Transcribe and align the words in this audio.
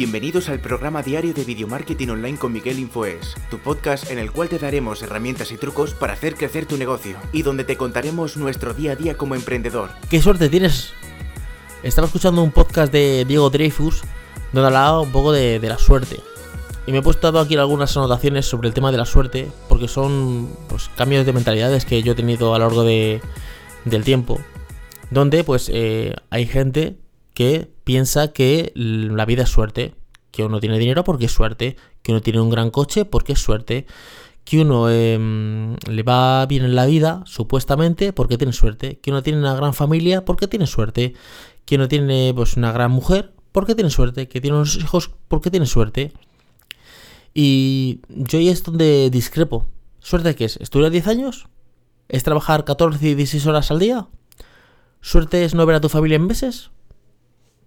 Bienvenidos 0.00 0.48
al 0.48 0.60
programa 0.60 1.02
diario 1.02 1.34
de 1.34 1.44
Video 1.44 1.68
Marketing 1.68 2.08
Online 2.08 2.38
con 2.38 2.54
Miguel 2.54 2.78
Infoes, 2.78 3.34
tu 3.50 3.58
podcast 3.58 4.10
en 4.10 4.18
el 4.18 4.32
cual 4.32 4.48
te 4.48 4.58
daremos 4.58 5.02
herramientas 5.02 5.52
y 5.52 5.58
trucos 5.58 5.92
para 5.92 6.14
hacer 6.14 6.36
crecer 6.36 6.64
tu 6.64 6.78
negocio 6.78 7.18
y 7.34 7.42
donde 7.42 7.64
te 7.64 7.76
contaremos 7.76 8.38
nuestro 8.38 8.72
día 8.72 8.92
a 8.92 8.96
día 8.96 9.18
como 9.18 9.34
emprendedor. 9.34 9.90
¡Qué 10.08 10.22
suerte 10.22 10.48
tienes! 10.48 10.94
Estaba 11.82 12.06
escuchando 12.06 12.42
un 12.42 12.50
podcast 12.50 12.90
de 12.90 13.26
Diego 13.26 13.50
Dreyfus 13.50 14.00
donde 14.54 14.68
hablaba 14.68 15.02
un 15.02 15.12
poco 15.12 15.32
de, 15.32 15.60
la 15.60 15.76
suerte. 15.76 16.18
Y 16.86 16.92
me 16.92 17.00
he 17.00 17.02
puesto 17.02 17.28
aquí 17.38 17.56
algunas 17.56 17.94
anotaciones 17.94 18.46
sobre 18.46 18.68
el 18.68 18.74
tema 18.74 18.90
de 18.92 18.96
la 18.96 19.04
suerte 19.04 19.48
porque 19.68 19.86
son 19.86 20.48
pues, 20.70 20.88
cambios 20.96 21.26
de 21.26 21.34
mentalidades 21.34 21.84
que 21.84 22.02
yo 22.02 22.12
he 22.12 22.16
tenido 22.16 22.54
a 22.54 22.58
lo 22.58 22.64
largo 22.64 22.84
de, 22.84 23.20
del 23.84 24.02
tiempo. 24.02 24.40
Donde 25.10 25.44
pues 25.44 25.70
eh, 25.70 26.14
hay 26.30 26.46
gente 26.46 26.96
que 27.34 27.68
piensa 27.90 28.28
que 28.28 28.70
la 28.76 29.24
vida 29.24 29.42
es 29.42 29.48
suerte, 29.48 29.96
que 30.30 30.44
uno 30.44 30.60
tiene 30.60 30.78
dinero 30.78 31.02
porque 31.02 31.24
es 31.24 31.32
suerte, 31.32 31.74
que 32.02 32.12
uno 32.12 32.20
tiene 32.20 32.40
un 32.40 32.48
gran 32.48 32.70
coche 32.70 33.04
porque 33.04 33.32
es 33.32 33.40
suerte, 33.40 33.84
que 34.44 34.60
uno 34.60 34.88
em, 34.88 35.74
le 35.88 36.04
va 36.04 36.46
bien 36.46 36.64
en 36.64 36.76
la 36.76 36.86
vida, 36.86 37.24
supuestamente, 37.26 38.12
porque 38.12 38.38
tiene 38.38 38.52
suerte, 38.52 39.00
que 39.00 39.10
uno 39.10 39.24
tiene 39.24 39.40
una 39.40 39.56
gran 39.56 39.74
familia 39.74 40.24
porque 40.24 40.46
tiene 40.46 40.68
suerte, 40.68 41.14
que 41.64 41.74
uno 41.74 41.88
tiene 41.88 42.32
pues 42.32 42.56
una 42.56 42.70
gran 42.70 42.92
mujer 42.92 43.32
porque 43.50 43.74
tiene 43.74 43.90
suerte, 43.90 44.28
que 44.28 44.40
tiene 44.40 44.58
unos 44.58 44.76
hijos 44.76 45.10
porque 45.26 45.50
tiene 45.50 45.66
suerte. 45.66 46.12
Y 47.34 48.02
yo 48.08 48.38
ahí 48.38 48.50
es 48.50 48.62
donde 48.62 49.10
discrepo. 49.10 49.66
¿Suerte 49.98 50.36
qué 50.36 50.44
es? 50.44 50.58
¿Estudiar 50.58 50.92
10 50.92 51.08
años? 51.08 51.48
¿Es 52.08 52.22
trabajar 52.22 52.64
14 52.64 53.04
y 53.04 53.14
16 53.16 53.48
horas 53.48 53.72
al 53.72 53.80
día? 53.80 54.06
¿Suerte 55.00 55.44
es 55.44 55.56
no 55.56 55.66
ver 55.66 55.74
a 55.74 55.80
tu 55.80 55.88
familia 55.88 56.14
en 56.14 56.28
meses? 56.28 56.70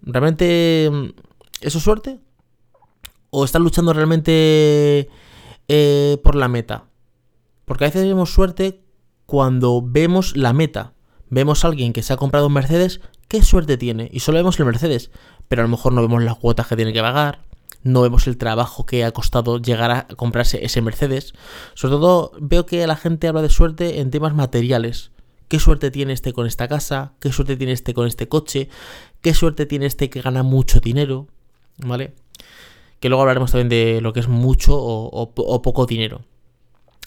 ¿Realmente 0.04 0.90
mm, 0.92 1.04
eso 1.60 1.78
es 1.78 1.84
suerte? 1.84 2.20
¿O 3.30 3.44
estás 3.44 3.62
luchando 3.62 3.92
realmente 3.92 5.08
eh, 5.68 6.18
por 6.22 6.34
la 6.34 6.48
meta? 6.48 6.84
Porque 7.64 7.84
a 7.84 7.88
veces 7.88 8.04
vemos 8.04 8.32
suerte 8.32 8.84
cuando 9.26 9.82
vemos 9.82 10.36
la 10.36 10.52
meta. 10.52 10.92
Vemos 11.30 11.64
a 11.64 11.68
alguien 11.68 11.92
que 11.92 12.02
se 12.02 12.12
ha 12.12 12.16
comprado 12.16 12.46
un 12.46 12.52
Mercedes, 12.52 13.00
¿qué 13.28 13.42
suerte 13.42 13.76
tiene? 13.76 14.08
Y 14.12 14.20
solo 14.20 14.38
vemos 14.38 14.58
el 14.60 14.66
Mercedes, 14.66 15.10
pero 15.48 15.62
a 15.62 15.64
lo 15.64 15.70
mejor 15.70 15.92
no 15.92 16.02
vemos 16.02 16.22
las 16.22 16.36
cuotas 16.36 16.66
que 16.66 16.76
tiene 16.76 16.92
que 16.92 17.00
pagar, 17.00 17.40
no 17.82 18.02
vemos 18.02 18.26
el 18.26 18.36
trabajo 18.36 18.86
que 18.86 19.04
ha 19.04 19.10
costado 19.10 19.58
llegar 19.58 19.90
a 19.90 20.06
comprarse 20.06 20.64
ese 20.64 20.82
Mercedes. 20.82 21.32
Sobre 21.74 21.96
todo 21.96 22.32
veo 22.38 22.66
que 22.66 22.86
la 22.86 22.96
gente 22.96 23.26
habla 23.26 23.42
de 23.42 23.48
suerte 23.48 24.00
en 24.00 24.10
temas 24.10 24.34
materiales 24.34 25.10
qué 25.48 25.60
suerte 25.60 25.90
tiene 25.90 26.12
este 26.12 26.32
con 26.32 26.46
esta 26.46 26.68
casa, 26.68 27.12
qué 27.20 27.32
suerte 27.32 27.56
tiene 27.56 27.72
este 27.72 27.94
con 27.94 28.06
este 28.06 28.28
coche, 28.28 28.68
qué 29.24 29.32
suerte 29.32 29.64
tiene 29.64 29.86
este 29.86 30.10
que 30.10 30.20
gana 30.20 30.42
mucho 30.42 30.80
dinero, 30.80 31.26
¿vale? 31.78 32.12
Que 33.00 33.08
luego 33.08 33.22
hablaremos 33.22 33.50
también 33.50 33.70
de 33.70 34.02
lo 34.02 34.12
que 34.12 34.20
es 34.20 34.28
mucho 34.28 34.76
o, 34.76 35.62
poco 35.62 35.86
dinero. 35.86 36.20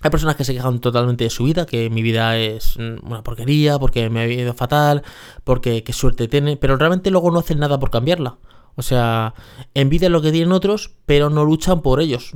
Hay 0.02 0.10
personas 0.10 0.36
que 0.36 0.44
se 0.44 0.56
quejan 0.56 0.80
totalmente 0.80 1.26
de 1.26 1.30
su 1.30 1.44
vida, 1.44 1.68
que 1.68 1.92
mi 1.92 2.02
vida 2.02 2.36
es 2.36 2.76
una 2.76 3.22
porquería, 3.22 3.78
porque 3.78 4.10
me 4.10 4.22
ha 4.22 4.28
ido 4.28 4.56
fatal, 4.56 5.04
porque 5.44 5.84
qué 5.84 5.94
suerte 5.94 6.28
tiene, 6.28 6.58
pero 6.58 6.76
realmente 6.76 7.12
luego 7.12 7.30
no 7.30 7.38
hacen 7.38 7.60
nada 7.60 7.80
por 7.80 7.92
cambiarla. 7.92 8.40
O 8.76 8.82
sea, 8.82 9.36
envidian 9.76 10.12
lo 10.12 10.23
que 10.23 10.32
tienen 10.32 10.54
otros, 10.54 10.95
pero 11.06 11.30
no 11.30 11.45
luchan 11.45 11.84
por 11.84 12.02
ellos. 12.02 12.32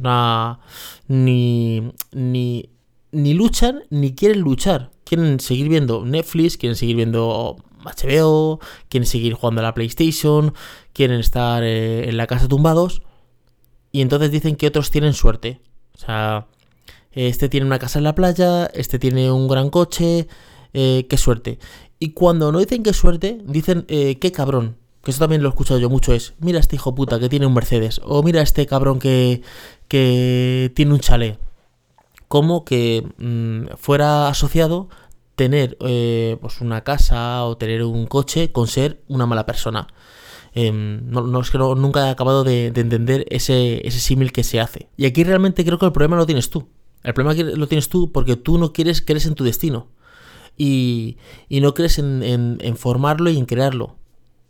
ni, 1.07 1.91
ni, 2.11 2.69
ni 3.11 3.33
luchan 3.33 3.81
ni 3.89 4.13
quieren 4.13 4.41
luchar 4.41 4.91
quieren 5.11 5.41
seguir 5.41 5.67
viendo 5.67 6.05
Netflix, 6.05 6.55
quieren 6.55 6.77
seguir 6.77 6.95
viendo 6.95 7.57
HBO, 7.83 8.59
quieren 8.89 9.07
seguir 9.07 9.33
jugando 9.33 9.61
a 9.61 9.63
la 9.63 9.73
PlayStation, 9.73 10.53
quieren 10.93 11.19
estar 11.19 11.63
eh, 11.63 12.09
en 12.09 12.17
la 12.17 12.27
casa 12.27 12.47
tumbados. 12.47 13.01
Y 13.91 14.01
entonces 14.01 14.31
dicen 14.31 14.55
que 14.55 14.67
otros 14.67 14.91
tienen 14.91 15.13
suerte. 15.13 15.61
O 15.95 15.97
sea, 15.97 16.47
este 17.11 17.49
tiene 17.49 17.65
una 17.65 17.79
casa 17.79 17.99
en 17.99 18.03
la 18.03 18.15
playa, 18.15 18.65
este 18.67 18.99
tiene 18.99 19.31
un 19.31 19.47
gran 19.47 19.69
coche, 19.69 20.27
eh, 20.73 21.05
qué 21.09 21.17
suerte. 21.17 21.59
Y 21.99 22.11
cuando 22.11 22.51
no 22.51 22.59
dicen 22.59 22.83
qué 22.83 22.93
suerte, 22.93 23.39
dicen 23.45 23.85
eh, 23.87 24.17
qué 24.19 24.31
cabrón. 24.31 24.77
Que 25.03 25.11
eso 25.11 25.19
también 25.19 25.41
lo 25.41 25.49
he 25.49 25.51
escuchado 25.51 25.79
yo 25.79 25.89
mucho, 25.89 26.13
es, 26.13 26.35
mira 26.39 26.59
este 26.59 26.75
hijo 26.75 26.93
puta 26.93 27.19
que 27.19 27.27
tiene 27.27 27.47
un 27.47 27.55
Mercedes, 27.55 27.99
o 28.03 28.21
mira 28.21 28.43
este 28.43 28.67
cabrón 28.67 28.99
que, 28.99 29.41
que 29.87 30.71
tiene 30.75 30.93
un 30.93 30.99
chalet 30.99 31.39
como 32.31 32.63
que 32.63 33.05
mm, 33.17 33.75
fuera 33.75 34.29
asociado 34.29 34.87
tener 35.35 35.77
eh, 35.81 36.37
pues 36.41 36.61
una 36.61 36.83
casa 36.83 37.45
o 37.45 37.57
tener 37.57 37.83
un 37.83 38.05
coche 38.07 38.51
con 38.51 38.67
ser 38.67 39.01
una 39.07 39.25
mala 39.25 39.45
persona. 39.45 39.87
Em, 40.53 41.09
no, 41.09 41.39
es 41.39 41.49
que 41.49 41.57
nunca 41.57 42.07
he 42.07 42.11
acabado 42.11 42.43
de, 42.43 42.67
entender 42.67 43.25
ese, 43.29 43.85
ese 43.87 43.99
símil 43.99 44.31
que 44.31 44.43
se 44.43 44.59
hace. 44.59 44.89
Y 44.97 45.05
aquí 45.05 45.23
realmente 45.23 45.63
creo 45.63 45.79
que 45.79 45.85
el 45.85 45.91
problema 45.91 46.17
lo 46.17 46.25
tienes 46.25 46.49
tú. 46.49 46.67
El 47.03 47.13
problema 47.13 47.55
lo 47.55 47.67
tienes 47.67 47.89
tú 47.89 48.11
porque 48.11 48.35
tú 48.35 48.57
no 48.57 48.73
quieres, 48.73 49.01
crees 49.01 49.25
en 49.25 49.35
tu 49.35 49.43
destino. 49.43 49.87
Y, 50.57 51.17
y 51.47 51.61
no 51.61 51.73
crees 51.73 51.97
en, 51.97 52.21
en, 52.23 52.77
formarlo 52.77 53.29
y 53.29 53.37
en 53.37 53.45
crearlo. 53.45 53.95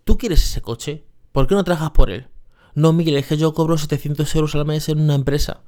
Tú 0.03 0.17
quieres 0.17 0.43
ese 0.43 0.61
coche. 0.61 1.05
¿Por 1.31 1.47
qué 1.47 1.55
no 1.55 1.63
trabajas 1.63 1.91
por 1.91 2.09
él? 2.09 2.27
No, 2.73 2.91
Miguel, 2.91 3.17
es 3.17 3.27
que 3.27 3.37
yo 3.37 3.53
cobro 3.53 3.77
700 3.77 4.35
euros 4.35 4.55
al 4.55 4.65
mes 4.65 4.89
en 4.89 4.99
una 4.99 5.15
empresa. 5.15 5.61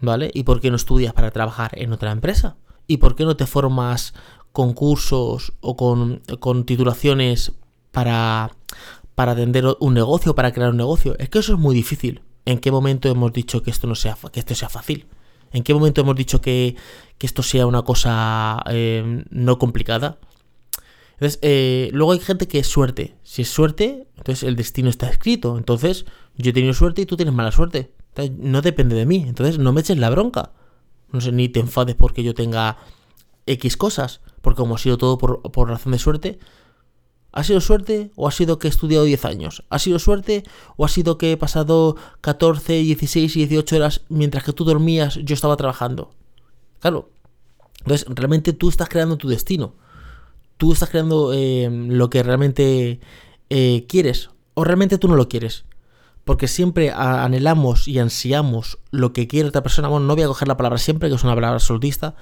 ¿vale? 0.00 0.30
¿Y 0.34 0.44
por 0.44 0.60
qué 0.60 0.70
no 0.70 0.76
estudias 0.76 1.12
para 1.12 1.30
trabajar 1.30 1.70
en 1.74 1.92
otra 1.92 2.12
empresa? 2.12 2.56
¿Y 2.86 2.98
por 2.98 3.16
qué 3.16 3.24
no 3.24 3.36
te 3.36 3.46
formas 3.46 4.14
con 4.56 4.72
cursos 4.72 5.52
o 5.60 5.76
con, 5.76 6.64
titulaciones 6.64 7.52
para, 7.92 8.56
para 9.14 9.32
atender 9.32 9.66
un 9.80 9.92
negocio, 9.92 10.34
para 10.34 10.52
crear 10.52 10.70
un 10.70 10.78
negocio? 10.78 11.14
Es 11.18 11.28
que 11.28 11.40
eso 11.40 11.52
es 11.52 11.58
muy 11.58 11.74
difícil. 11.74 12.22
¿En 12.46 12.58
qué 12.58 12.70
momento 12.70 13.10
hemos 13.10 13.32
dicho 13.32 13.62
que 13.62 13.70
esto 13.70 13.86
no 13.86 13.94
sea, 13.94 14.16
que 14.32 14.40
esto 14.40 14.54
sea 14.54 14.68
fácil? 14.68 15.06
¿En 15.52 15.62
qué 15.62 15.74
momento 15.74 16.00
hemos 16.00 16.16
dicho 16.16 16.40
que, 16.40 16.74
esto 17.20 17.42
sea 17.42 17.66
una 17.66 17.82
cosa 17.82 18.62
eh, 18.70 19.24
no 19.28 19.58
complicada? 19.58 20.18
Entonces, 21.12 21.38
eh, 21.42 21.90
luego 21.92 22.12
hay 22.12 22.20
gente 22.20 22.48
que 22.48 22.58
es 22.58 22.66
suerte. 22.66 23.14
Si 23.24 23.42
es 23.42 23.48
suerte, 23.48 24.08
entonces 24.16 24.42
el 24.42 24.56
destino 24.56 24.88
está 24.88 25.08
escrito. 25.08 25.58
Entonces, 25.58 26.06
yo 26.36 26.50
he 26.50 26.54
tenido 26.54 26.72
suerte 26.72 27.02
y 27.02 27.06
tú 27.06 27.16
tienes 27.16 27.34
mala 27.34 27.52
suerte 27.52 27.92
no 28.38 28.62
depende 28.62 28.96
de 28.96 29.06
mí. 29.06 29.24
Entonces 29.26 29.58
no 29.58 29.72
me 29.72 29.80
eches 29.80 29.98
la 29.98 30.10
bronca. 30.10 30.52
No 31.12 31.20
sé, 31.20 31.32
ni 31.32 31.48
te 31.48 31.60
enfades 31.60 31.94
porque 31.94 32.22
yo 32.22 32.34
tenga 32.34 32.78
X 33.46 33.76
cosas. 33.76 34.20
Porque 34.42 34.58
como 34.58 34.74
ha 34.74 34.78
sido 34.78 34.98
todo 34.98 35.18
por, 35.18 35.68
razón 35.68 35.92
de 35.92 35.98
suerte, 35.98 36.38
¿Ha 37.32 37.44
sido 37.44 37.60
suerte 37.60 38.12
o 38.16 38.26
ha 38.26 38.30
sido 38.30 38.58
que 38.58 38.66
he 38.66 38.70
estudiado 38.70 39.04
10 39.04 39.26
años? 39.26 39.62
¿Ha 39.68 39.78
sido 39.78 39.98
suerte 39.98 40.42
o 40.78 40.86
ha 40.86 40.88
sido 40.88 41.18
que 41.18 41.32
he 41.32 41.36
pasado 41.36 41.94
14, 42.22 42.72
16 42.72 43.36
y 43.36 43.40
18 43.40 43.76
horas 43.76 44.00
mientras 44.08 44.42
que 44.42 44.54
tú 44.54 44.64
dormías, 44.64 45.16
yo 45.22 45.34
estaba 45.34 45.54
trabajando? 45.58 46.14
Claro. 46.80 47.10
Entonces, 47.80 48.06
realmente 48.08 48.54
tú 48.54 48.70
estás 48.70 48.88
creando 48.88 49.18
tu 49.18 49.28
destino. 49.28 49.74
Tú 50.56 50.72
estás 50.72 50.88
creando 50.88 51.34
eh, 51.34 51.68
lo 51.70 52.08
que 52.08 52.22
realmente 52.22 53.00
eh, 53.50 53.84
quieres. 53.86 54.30
O 54.54 54.64
realmente 54.64 54.96
tú 54.96 55.06
no 55.06 55.16
lo 55.16 55.28
quieres 55.28 55.66
porque 56.26 56.48
siempre 56.48 56.90
anhelamos 56.90 57.86
y 57.86 58.00
ansiamos 58.00 58.78
lo 58.90 59.12
que 59.12 59.28
quiere 59.28 59.48
otra 59.48 59.62
persona. 59.62 59.86
Bueno, 59.86 60.06
no 60.06 60.16
voy 60.16 60.24
a 60.24 60.26
coger 60.26 60.48
la 60.48 60.56
palabra 60.56 60.76
siempre, 60.76 61.08
que 61.08 61.14
es 61.14 61.22
una 61.22 61.36
palabra 61.36 61.54
absolutista. 61.54 62.16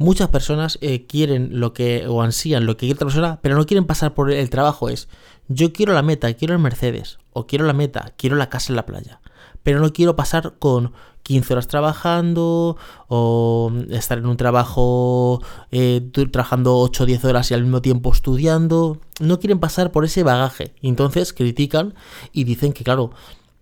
Muchas 0.00 0.30
personas 0.30 0.78
eh, 0.80 1.04
quieren 1.06 1.60
lo 1.60 1.74
que, 1.74 2.06
o 2.08 2.22
ansían 2.22 2.64
lo 2.64 2.78
que 2.78 2.86
quiere 2.86 2.94
otra 2.94 3.06
persona, 3.08 3.38
pero 3.42 3.54
no 3.54 3.66
quieren 3.66 3.84
pasar 3.84 4.14
por 4.14 4.32
el 4.32 4.48
trabajo. 4.48 4.88
Es, 4.88 5.10
yo 5.48 5.74
quiero 5.74 5.92
la 5.92 6.00
meta, 6.00 6.32
quiero 6.32 6.54
el 6.54 6.58
Mercedes, 6.58 7.18
o 7.34 7.46
quiero 7.46 7.66
la 7.66 7.74
meta, 7.74 8.14
quiero 8.16 8.36
la 8.36 8.48
casa 8.48 8.72
en 8.72 8.76
la 8.76 8.86
playa, 8.86 9.20
pero 9.62 9.78
no 9.78 9.92
quiero 9.92 10.16
pasar 10.16 10.54
con 10.58 10.94
15 11.22 11.52
horas 11.52 11.68
trabajando, 11.68 12.78
o 13.08 13.70
estar 13.90 14.16
en 14.16 14.24
un 14.24 14.38
trabajo 14.38 15.42
eh, 15.70 16.00
trabajando 16.32 16.78
8 16.78 17.02
o 17.02 17.06
10 17.06 17.24
horas 17.26 17.50
y 17.50 17.54
al 17.54 17.64
mismo 17.64 17.82
tiempo 17.82 18.10
estudiando. 18.10 18.96
No 19.20 19.38
quieren 19.38 19.60
pasar 19.60 19.92
por 19.92 20.06
ese 20.06 20.22
bagaje. 20.22 20.72
Entonces 20.80 21.34
critican 21.34 21.92
y 22.32 22.44
dicen 22.44 22.72
que, 22.72 22.84
claro, 22.84 23.10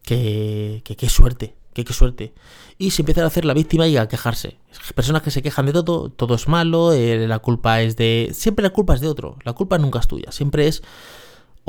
que, 0.04 0.84
qué 0.84 1.08
suerte, 1.08 1.56
que 1.74 1.84
qué 1.84 1.92
suerte. 1.92 2.32
Y 2.78 2.92
se 2.92 3.02
empieza 3.02 3.24
a 3.24 3.26
hacer 3.26 3.44
la 3.44 3.54
víctima 3.54 3.88
y 3.88 3.96
a 3.96 4.06
quejarse. 4.06 4.58
Personas 4.94 5.22
que 5.22 5.32
se 5.32 5.42
quejan 5.42 5.66
de 5.66 5.72
todo, 5.72 6.10
todo 6.10 6.34
es 6.34 6.46
malo, 6.46 6.92
eh, 6.92 7.26
la 7.26 7.40
culpa 7.40 7.82
es 7.82 7.96
de... 7.96 8.30
Siempre 8.32 8.62
la 8.62 8.70
culpa 8.70 8.94
es 8.94 9.00
de 9.00 9.08
otro, 9.08 9.36
la 9.44 9.52
culpa 9.52 9.78
nunca 9.78 9.98
es 9.98 10.06
tuya, 10.06 10.30
siempre 10.30 10.68
es 10.68 10.82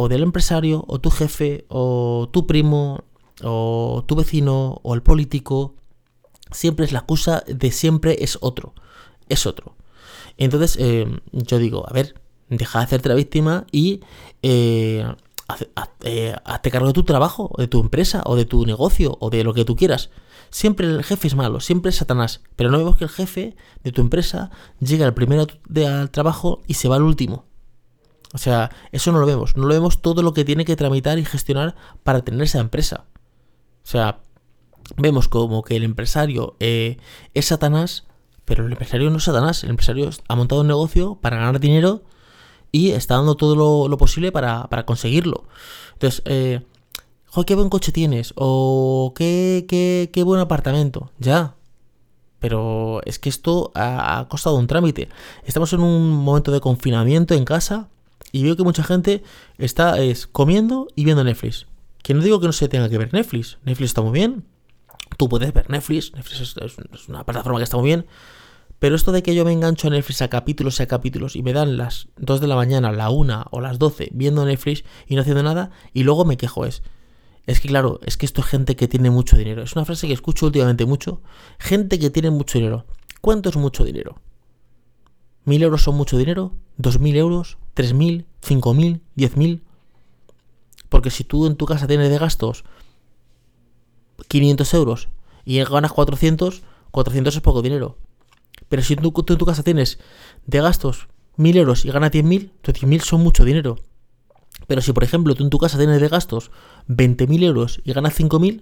o 0.02 0.08
del 0.08 0.24
empresario, 0.24 0.86
o 0.88 1.00
tu 1.00 1.10
jefe, 1.10 1.66
o 1.68 2.30
tu 2.32 2.48
primo, 2.48 3.04
o 3.44 4.06
tu 4.08 4.16
vecino, 4.16 4.80
o 4.82 4.96
el 4.96 5.02
político. 5.02 5.76
Siempre 6.52 6.86
es 6.86 6.94
la 6.94 7.00
excusa 7.00 7.44
de 7.46 7.70
siempre 7.72 8.16
es 8.22 8.38
otro, 8.40 8.74
es 9.28 9.46
otro. 9.46 9.76
Entonces 10.38 10.78
eh, 10.80 11.06
yo 11.34 11.58
digo, 11.58 11.84
a 11.86 11.92
ver, 11.92 12.16
deja 12.48 12.80
de 12.80 12.86
hacerte 12.86 13.10
la 13.10 13.16
víctima 13.16 13.66
y... 13.74 14.00
Eh, 14.42 15.06
eh, 16.04 16.36
hazte 16.46 16.72
cargo 16.72 16.88
de 16.88 16.94
tu 16.94 17.04
trabajo, 17.04 17.52
de 17.58 17.68
tu 17.68 17.82
empresa, 17.82 18.22
o 18.26 18.38
de 18.38 18.46
tu 18.46 18.66
negocio, 18.66 19.18
o 19.20 19.30
de 19.30 19.44
lo 19.44 19.54
que 19.54 19.66
tú 19.66 19.76
quieras. 19.76 20.12
Siempre 20.50 20.88
el 20.88 21.04
jefe 21.04 21.28
es 21.28 21.36
malo, 21.36 21.60
siempre 21.60 21.90
es 21.90 21.98
Satanás. 21.98 22.42
Pero 22.56 22.72
no 22.72 22.78
vemos 22.78 22.98
que 22.98 23.04
el 23.04 23.10
jefe 23.10 23.56
de 23.84 23.92
tu 23.92 24.02
empresa 24.02 24.52
llega 24.80 25.06
al 25.06 25.14
primero 25.14 25.48
de, 25.68 25.88
al 25.88 26.12
trabajo 26.12 26.62
y 26.68 26.76
se 26.76 26.88
va 26.88 26.96
al 26.96 27.04
último. 27.04 27.46
O 28.34 28.38
sea, 28.38 28.72
eso 28.92 29.12
no 29.12 29.20
lo 29.20 29.26
vemos. 29.26 29.56
No 29.56 29.66
lo 29.66 29.74
vemos 29.74 30.02
todo 30.02 30.22
lo 30.22 30.34
que 30.34 30.46
tiene 30.46 30.66
que 30.66 30.76
tramitar 30.76 31.18
y 31.20 31.26
gestionar 31.26 31.76
para 32.04 32.22
tener 32.22 32.42
esa 32.42 32.60
empresa. 32.60 33.06
O 33.84 33.88
sea, 33.88 34.22
vemos 34.98 35.28
como 35.28 35.64
que 35.64 35.76
el 35.76 35.84
empresario 35.84 36.56
eh, 36.60 36.98
es 37.34 37.46
Satanás, 37.46 38.06
pero 38.46 38.66
el 38.66 38.72
empresario 38.72 39.10
no 39.10 39.18
es 39.18 39.24
Satanás. 39.24 39.64
El 39.64 39.72
empresario 39.72 40.10
ha 40.28 40.36
montado 40.36 40.62
un 40.62 40.68
negocio 40.68 41.16
para 41.22 41.38
ganar 41.38 41.60
dinero 41.60 42.04
y 42.72 42.92
está 42.92 43.16
dando 43.16 43.36
todo 43.36 43.88
lo, 43.88 43.98
posible 43.98 44.32
para, 44.32 44.68
conseguirlo. 44.86 45.46
Entonces, 45.94 46.22
eh, 46.26 46.62
joder, 47.30 47.46
qué 47.46 47.56
buen 47.56 47.70
coche 47.70 47.92
tienes, 47.92 48.34
o 48.36 49.14
qué, 49.16 49.66
qué, 49.68 50.10
qué 50.14 50.24
buen 50.24 50.40
apartamento. 50.40 51.12
Ya, 51.20 51.56
pero 52.40 53.02
es 53.06 53.20
que 53.20 53.30
esto 53.30 53.72
ha, 53.76 54.26
costado 54.30 54.58
un 54.58 54.68
trámite. 54.68 55.10
Estamos 55.44 55.74
en 55.74 55.82
un 55.82 56.10
momento 56.10 56.52
de 56.52 56.62
confinamiento 56.62 57.34
en 57.34 57.46
casa 57.46 57.90
y 58.32 58.44
veo 58.44 58.56
que 58.56 58.64
mucha 58.64 58.84
gente 58.84 59.24
está 59.58 60.00
es, 60.00 60.26
comiendo 60.26 60.88
y 60.96 61.04
viendo 61.04 61.24
Netflix. 61.24 61.68
Que 62.02 62.14
no 62.14 62.24
digo 62.24 62.40
que 62.40 62.48
no 62.48 62.54
se 62.54 62.70
tenga 62.70 62.90
que 62.90 62.98
ver 62.98 63.14
Netflix. 63.14 63.58
Netflix 63.66 63.90
está 63.90 64.02
muy 64.02 64.14
bien. 64.14 64.46
Tú 65.18 65.28
puedes 65.28 65.54
ver 65.54 65.70
Netflix. 65.70 66.14
Netflix 66.14 66.56
es, 66.58 67.10
una 67.10 67.26
plataforma 67.26 67.60
que 67.60 67.66
está 67.66 67.78
muy 67.78 67.88
bien. 67.88 68.06
Pero 68.80 68.96
esto 68.96 69.12
de 69.12 69.22
que 69.22 69.36
yo 69.36 69.44
me 69.44 69.52
engancho 69.52 69.88
a 69.88 69.92
Netflix 69.92 70.22
a 70.22 70.30
capítulos 70.30 70.80
y 70.80 70.84
a 70.84 70.88
capítulos 70.88 71.36
y 71.36 71.44
me 71.44 71.52
dan 71.52 71.76
las 71.76 72.08
2 72.16 72.40
de 72.40 72.48
la 72.48 72.56
mañana, 72.56 72.94
la 72.94 73.10
1 73.10 73.48
o 73.52 73.60
las 73.60 73.78
12 73.78 74.12
viendo 74.14 74.46
Netflix 74.46 74.86
y 75.06 75.16
no 75.16 75.22
haciendo 75.22 75.44
nada 75.44 75.72
y 75.94 76.04
luego 76.04 76.24
me 76.24 76.38
quejo 76.38 76.66
es, 76.66 76.82
es 77.46 77.62
que 77.62 77.68
claro, 77.68 78.00
es 78.06 78.18
que 78.18 78.26
esto 78.26 78.42
es 78.42 78.48
gente 78.48 78.76
que 78.76 78.88
tiene 78.88 79.10
mucho 79.10 79.38
dinero. 79.38 79.64
Es 79.64 79.76
una 79.76 79.86
frase 79.86 80.08
que 80.08 80.14
escucho 80.14 80.46
últimamente 80.46 80.86
mucho. 80.86 81.22
Gente 81.58 82.00
que 82.00 82.10
tiene 82.10 82.30
mucho 82.30 82.58
dinero. 82.58 82.86
¿Cuánto 83.22 83.50
es 83.50 83.56
mucho 83.56 83.84
dinero? 83.84 84.22
¿Mil 85.46 85.64
euros 85.64 85.84
son 85.84 85.96
mucho 85.96 86.18
dinero? 86.18 86.54
¿Dos 86.78 87.00
mil 87.00 87.16
euros? 87.16 87.58
¿Tres 87.74 87.94
mil? 87.94 88.28
¿Cinco 88.42 88.74
mil? 88.74 89.02
¿Diez 89.16 89.36
mil? 89.36 89.64
Porque 90.90 91.12
si 91.12 91.24
tú 91.24 91.48
en 91.48 91.56
tu 91.56 91.66
casa 91.66 91.88
tienes 91.88 92.10
de 92.10 92.18
gastos 92.18 92.66
500 94.28 94.74
euros 94.74 95.10
y 95.46 95.64
ganas 95.64 95.94
400, 95.94 96.62
400 96.92 97.36
es 97.36 97.42
poco 97.42 97.62
dinero. 97.62 97.98
Pero 98.68 98.84
si 98.84 98.96
tú, 98.96 99.14
en 99.28 99.38
tu 99.38 99.46
casa 99.46 99.64
tienes 99.64 100.00
de 100.46 100.62
gastos 100.62 101.08
mil 101.38 101.58
euros 101.58 101.86
y 101.86 101.92
ganas 101.92 102.12
10.000, 102.12 102.52
10.000 102.64 103.02
son 103.02 103.22
mucho 103.22 103.46
dinero. 103.46 103.78
Pero 104.70 104.84
si, 104.84 104.94
por 104.94 105.04
ejemplo, 105.04 105.34
tú 105.34 105.44
en 105.44 105.50
tu 105.50 105.58
casa 105.58 105.80
tienes 105.80 106.00
de 106.00 106.08
gastos 106.10 106.52
20.000 106.90 107.44
euros 107.44 107.82
y 107.86 107.92
ganas 107.92 108.16
5.000, 108.20 108.62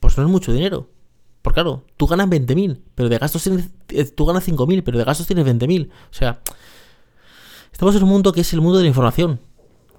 pues 0.00 0.18
no 0.18 0.24
es 0.24 0.28
mucho 0.28 0.52
dinero. 0.52 0.88
Porque 1.40 1.60
claro, 1.60 1.84
tú 1.96 2.08
ganas 2.08 2.26
20.000, 2.26 2.80
pero 2.96 3.08
de 3.08 3.16
gastos 3.16 3.44
tienes, 3.44 3.68
eh, 3.90 4.06
tú 4.06 4.26
ganas 4.26 4.44
5.000, 4.44 4.82
pero 4.82 4.98
de 4.98 5.04
gastos 5.04 5.28
tienes 5.28 5.46
20.000. 5.46 5.88
O 5.88 5.90
sea, 6.10 6.40
estamos 7.70 7.94
en 7.94 8.02
un 8.02 8.08
mundo 8.08 8.32
que 8.32 8.40
es 8.40 8.52
el 8.54 8.60
mundo 8.60 8.78
de 8.78 8.82
la 8.82 8.88
información. 8.88 9.38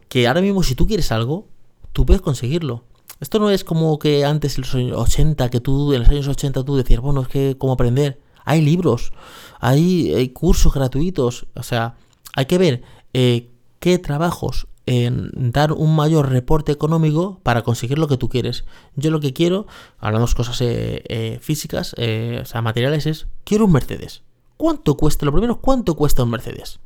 Que 0.10 0.28
ahora 0.28 0.42
mismo 0.42 0.64
si 0.64 0.76
tú 0.76 0.86
quieres 0.86 1.14
algo, 1.14 1.48
tú 1.94 2.06
puedes 2.06 2.22
conseguirlo. 2.22 2.84
Esto 3.22 3.40
no 3.40 3.50
es 3.50 3.64
como 3.64 4.00
que 4.00 4.26
antes 4.26 4.58
en 4.58 4.64
los 4.64 4.76
años 4.76 4.98
80, 4.98 5.50
que 5.50 5.62
tú 5.62 5.94
en 5.94 6.02
los 6.02 6.10
años 6.10 6.28
80 6.28 6.66
tú 6.66 6.76
decías, 6.76 7.00
bueno, 7.00 7.22
es 7.22 7.30
que 7.30 7.56
cómo 7.58 7.72
aprender. 7.72 8.20
Hay 8.44 8.62
libros, 8.62 9.14
hay, 9.62 10.28
cursos 10.34 10.74
gratuitos. 10.74 11.48
O 11.56 11.64
sea, 11.64 11.96
hay 12.36 12.48
que 12.48 12.58
ver 12.58 12.84
eh, 13.14 13.48
qué 13.80 13.98
trabajos 13.98 14.68
en 14.88 15.52
dar 15.52 15.74
un 15.74 15.96
mayor 15.96 16.30
reporte 16.30 16.72
económico 16.72 17.40
para 17.44 17.62
conseguir 17.62 18.00
lo 18.00 18.08
que 18.08 18.18
tú 18.18 18.30
quieres. 18.30 18.64
Yo 18.96 19.12
lo 19.12 19.20
que 19.20 19.34
quiero, 19.34 19.68
hablamos 20.00 20.34
cosas 20.34 20.62
eh, 20.62 21.04
eh, 21.10 21.40
físicas, 21.42 21.94
eh, 21.98 22.40
o 22.42 22.46
sea, 22.46 22.62
materiales, 22.62 23.06
es, 23.06 23.28
quiero 23.44 23.66
un 23.66 23.74
Mercedes. 23.74 24.24
¿Cuánto 24.56 24.96
cuesta? 24.96 25.26
Lo 25.26 25.34
primero, 25.34 25.60
¿cuánto 25.60 25.96
cuesta 25.96 26.24
un 26.24 26.32
Mercedes? 26.32 26.80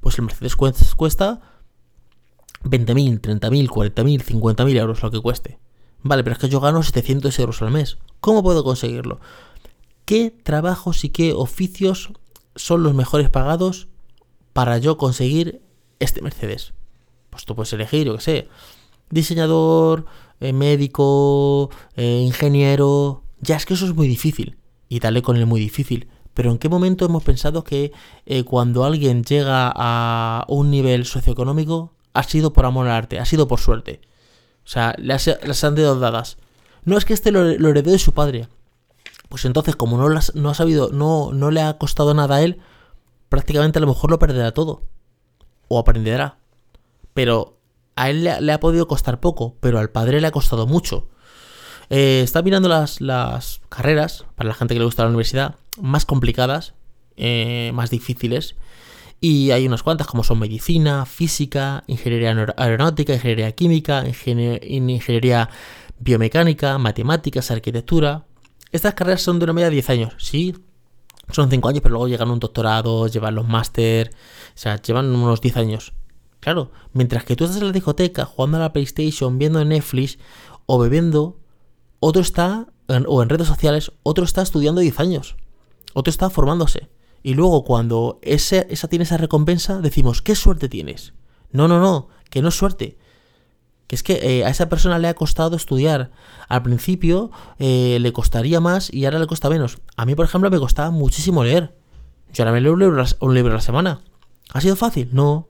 Pues 0.00 0.18
el 0.18 0.24
Mercedes 0.24 0.56
cuesta 0.56 1.40
20.000, 2.64 3.20
30.000, 3.20 3.68
40.000, 3.68 4.24
50.000 4.24 4.76
euros 4.76 5.02
lo 5.02 5.10
que 5.12 5.22
cueste. 5.22 5.60
Vale, 6.02 6.24
pero 6.24 6.34
es 6.34 6.40
que 6.40 6.48
yo 6.48 6.60
gano 6.60 6.82
700 6.82 7.38
euros 7.38 7.62
al 7.62 7.70
mes. 7.70 7.98
¿Cómo 8.20 8.42
puedo 8.42 8.64
conseguirlo? 8.64 9.20
¿Qué 10.04 10.30
trabajos 10.30 11.04
y 11.04 11.10
qué 11.10 11.32
oficios 11.32 12.12
son 12.56 12.82
los 12.82 12.94
mejores 12.94 13.30
pagados 13.30 13.86
para 14.52 14.78
yo 14.78 14.96
conseguir 14.96 15.62
este 16.00 16.22
Mercedes? 16.22 16.74
Pues 17.36 17.44
tú 17.44 17.54
puedes 17.54 17.70
elegir, 17.74 18.06
yo 18.06 18.14
qué 18.16 18.22
sé, 18.22 18.48
diseñador, 19.10 20.06
eh, 20.40 20.54
médico, 20.54 21.68
eh, 21.96 22.22
ingeniero. 22.24 23.24
Ya 23.42 23.56
es 23.56 23.66
que 23.66 23.74
eso 23.74 23.84
es 23.84 23.94
muy 23.94 24.08
difícil. 24.08 24.56
Y 24.88 25.00
dale 25.00 25.20
con 25.20 25.36
el 25.36 25.44
muy 25.44 25.60
difícil. 25.60 26.08
Pero 26.32 26.50
¿en 26.50 26.56
qué 26.56 26.70
momento 26.70 27.04
hemos 27.04 27.22
pensado 27.22 27.62
que 27.62 27.92
eh, 28.24 28.44
cuando 28.44 28.84
alguien 28.84 29.22
llega 29.22 29.70
a 29.74 30.46
un 30.48 30.70
nivel 30.70 31.04
socioeconómico 31.04 31.92
ha 32.14 32.22
sido 32.22 32.54
por 32.54 32.64
amor 32.64 32.86
al 32.86 32.92
arte, 32.92 33.18
ha 33.18 33.26
sido 33.26 33.46
por 33.48 33.60
suerte? 33.60 34.00
O 34.64 34.68
sea, 34.68 34.94
las, 34.96 35.28
han 35.28 35.74
dado 35.74 36.00
dadas. 36.00 36.38
No 36.84 36.96
es 36.96 37.04
que 37.04 37.12
este 37.12 37.32
lo, 37.32 37.50
heredó 37.50 37.90
de 37.90 37.98
su 37.98 38.12
padre. 38.12 38.48
Pues 39.28 39.44
entonces, 39.44 39.76
como 39.76 39.98
no, 39.98 40.08
no 40.34 40.50
ha 40.50 40.54
sabido, 40.54 40.88
no, 40.90 41.32
no 41.34 41.50
le 41.50 41.60
ha 41.60 41.76
costado 41.76 42.14
nada 42.14 42.36
a 42.36 42.42
él, 42.42 42.60
prácticamente 43.28 43.78
a 43.78 43.82
lo 43.82 43.88
mejor 43.88 44.10
lo 44.10 44.18
perderá 44.18 44.52
todo. 44.52 44.82
O 45.68 45.78
aprenderá 45.78 46.38
pero 47.16 47.58
a 47.96 48.10
él 48.10 48.24
le, 48.24 48.52
ha 48.52 48.60
podido 48.60 48.86
costar 48.86 49.20
poco, 49.20 49.56
pero 49.60 49.78
al 49.78 49.88
padre 49.88 50.20
le 50.20 50.26
ha 50.26 50.32
costado 50.32 50.66
mucho. 50.66 51.08
Eh, 51.88 52.20
está 52.22 52.42
mirando 52.42 52.68
las, 52.68 53.00
carreras, 53.70 54.26
para 54.34 54.48
la 54.48 54.54
gente 54.54 54.74
que 54.74 54.80
le 54.80 54.84
gusta 54.84 55.02
la 55.02 55.08
universidad, 55.08 55.54
más 55.80 56.04
complicadas, 56.04 56.74
eh, 57.16 57.70
más 57.72 57.88
difíciles. 57.88 58.56
Y 59.18 59.50
hay 59.52 59.66
unas 59.66 59.82
cuantas 59.82 60.06
como 60.06 60.24
son 60.24 60.38
medicina, 60.38 61.06
física, 61.06 61.84
ingeniería 61.86 62.36
aeronáutica, 62.58 63.14
ingeniería 63.14 63.50
química, 63.52 64.04
ingeniería 64.06 65.48
biomecánica, 65.98 66.76
matemáticas, 66.76 67.50
arquitectura. 67.50 68.26
Estas 68.72 68.92
carreras 68.92 69.22
son 69.22 69.38
de 69.38 69.44
una 69.44 69.54
media 69.54 69.70
de 69.70 69.76
10 69.76 69.88
años, 69.88 70.12
sí. 70.18 70.54
Son 71.32 71.48
5 71.48 71.66
años, 71.66 71.80
pero 71.80 71.94
luego 71.94 72.08
llegan 72.08 72.30
un 72.30 72.40
doctorado, 72.40 73.08
llevan 73.08 73.36
los 73.36 73.48
máster, 73.48 74.10
o 74.10 74.58
sea, 74.58 74.76
llevan 74.82 75.06
unos 75.06 75.40
10 75.40 75.56
años. 75.56 75.94
Claro, 76.46 76.70
mientras 76.92 77.24
que 77.24 77.34
tú 77.34 77.42
estás 77.42 77.60
en 77.60 77.66
la 77.66 77.72
discoteca 77.72 78.24
jugando 78.24 78.58
a 78.58 78.60
la 78.60 78.72
PlayStation, 78.72 79.36
viendo 79.36 79.64
Netflix 79.64 80.16
o 80.66 80.78
bebiendo, 80.78 81.40
otro 81.98 82.22
está, 82.22 82.68
o 83.08 83.20
en 83.20 83.28
redes 83.28 83.48
sociales, 83.48 83.90
otro 84.04 84.24
está 84.24 84.42
estudiando 84.42 84.80
10 84.80 85.00
años. 85.00 85.34
Otro 85.92 86.08
está 86.08 86.30
formándose. 86.30 86.88
Y 87.24 87.34
luego 87.34 87.64
cuando 87.64 88.20
ese, 88.22 88.64
esa 88.70 88.86
tiene 88.86 89.02
esa 89.02 89.16
recompensa, 89.16 89.80
decimos, 89.80 90.22
¿qué 90.22 90.36
suerte 90.36 90.68
tienes? 90.68 91.14
No, 91.50 91.66
no, 91.66 91.80
no, 91.80 92.10
que 92.30 92.42
no 92.42 92.50
es 92.50 92.54
suerte. 92.54 92.96
Que 93.88 93.96
es 93.96 94.04
que 94.04 94.20
eh, 94.22 94.44
a 94.44 94.50
esa 94.50 94.68
persona 94.68 95.00
le 95.00 95.08
ha 95.08 95.14
costado 95.14 95.56
estudiar. 95.56 96.12
Al 96.48 96.62
principio 96.62 97.32
eh, 97.58 97.98
le 98.00 98.12
costaría 98.12 98.60
más 98.60 98.94
y 98.94 99.04
ahora 99.04 99.18
le 99.18 99.26
cuesta 99.26 99.50
menos. 99.50 99.78
A 99.96 100.06
mí, 100.06 100.14
por 100.14 100.26
ejemplo, 100.26 100.48
me 100.48 100.60
costaba 100.60 100.92
muchísimo 100.92 101.42
leer. 101.42 101.76
Yo 102.32 102.44
ahora 102.44 102.52
me 102.52 102.60
leo 102.60 102.74
un 102.74 102.78
libro, 102.78 103.04
un 103.18 103.34
libro 103.34 103.50
a 103.50 103.56
la 103.56 103.62
semana. 103.62 104.00
¿Ha 104.52 104.60
sido 104.60 104.76
fácil? 104.76 105.08
No 105.10 105.48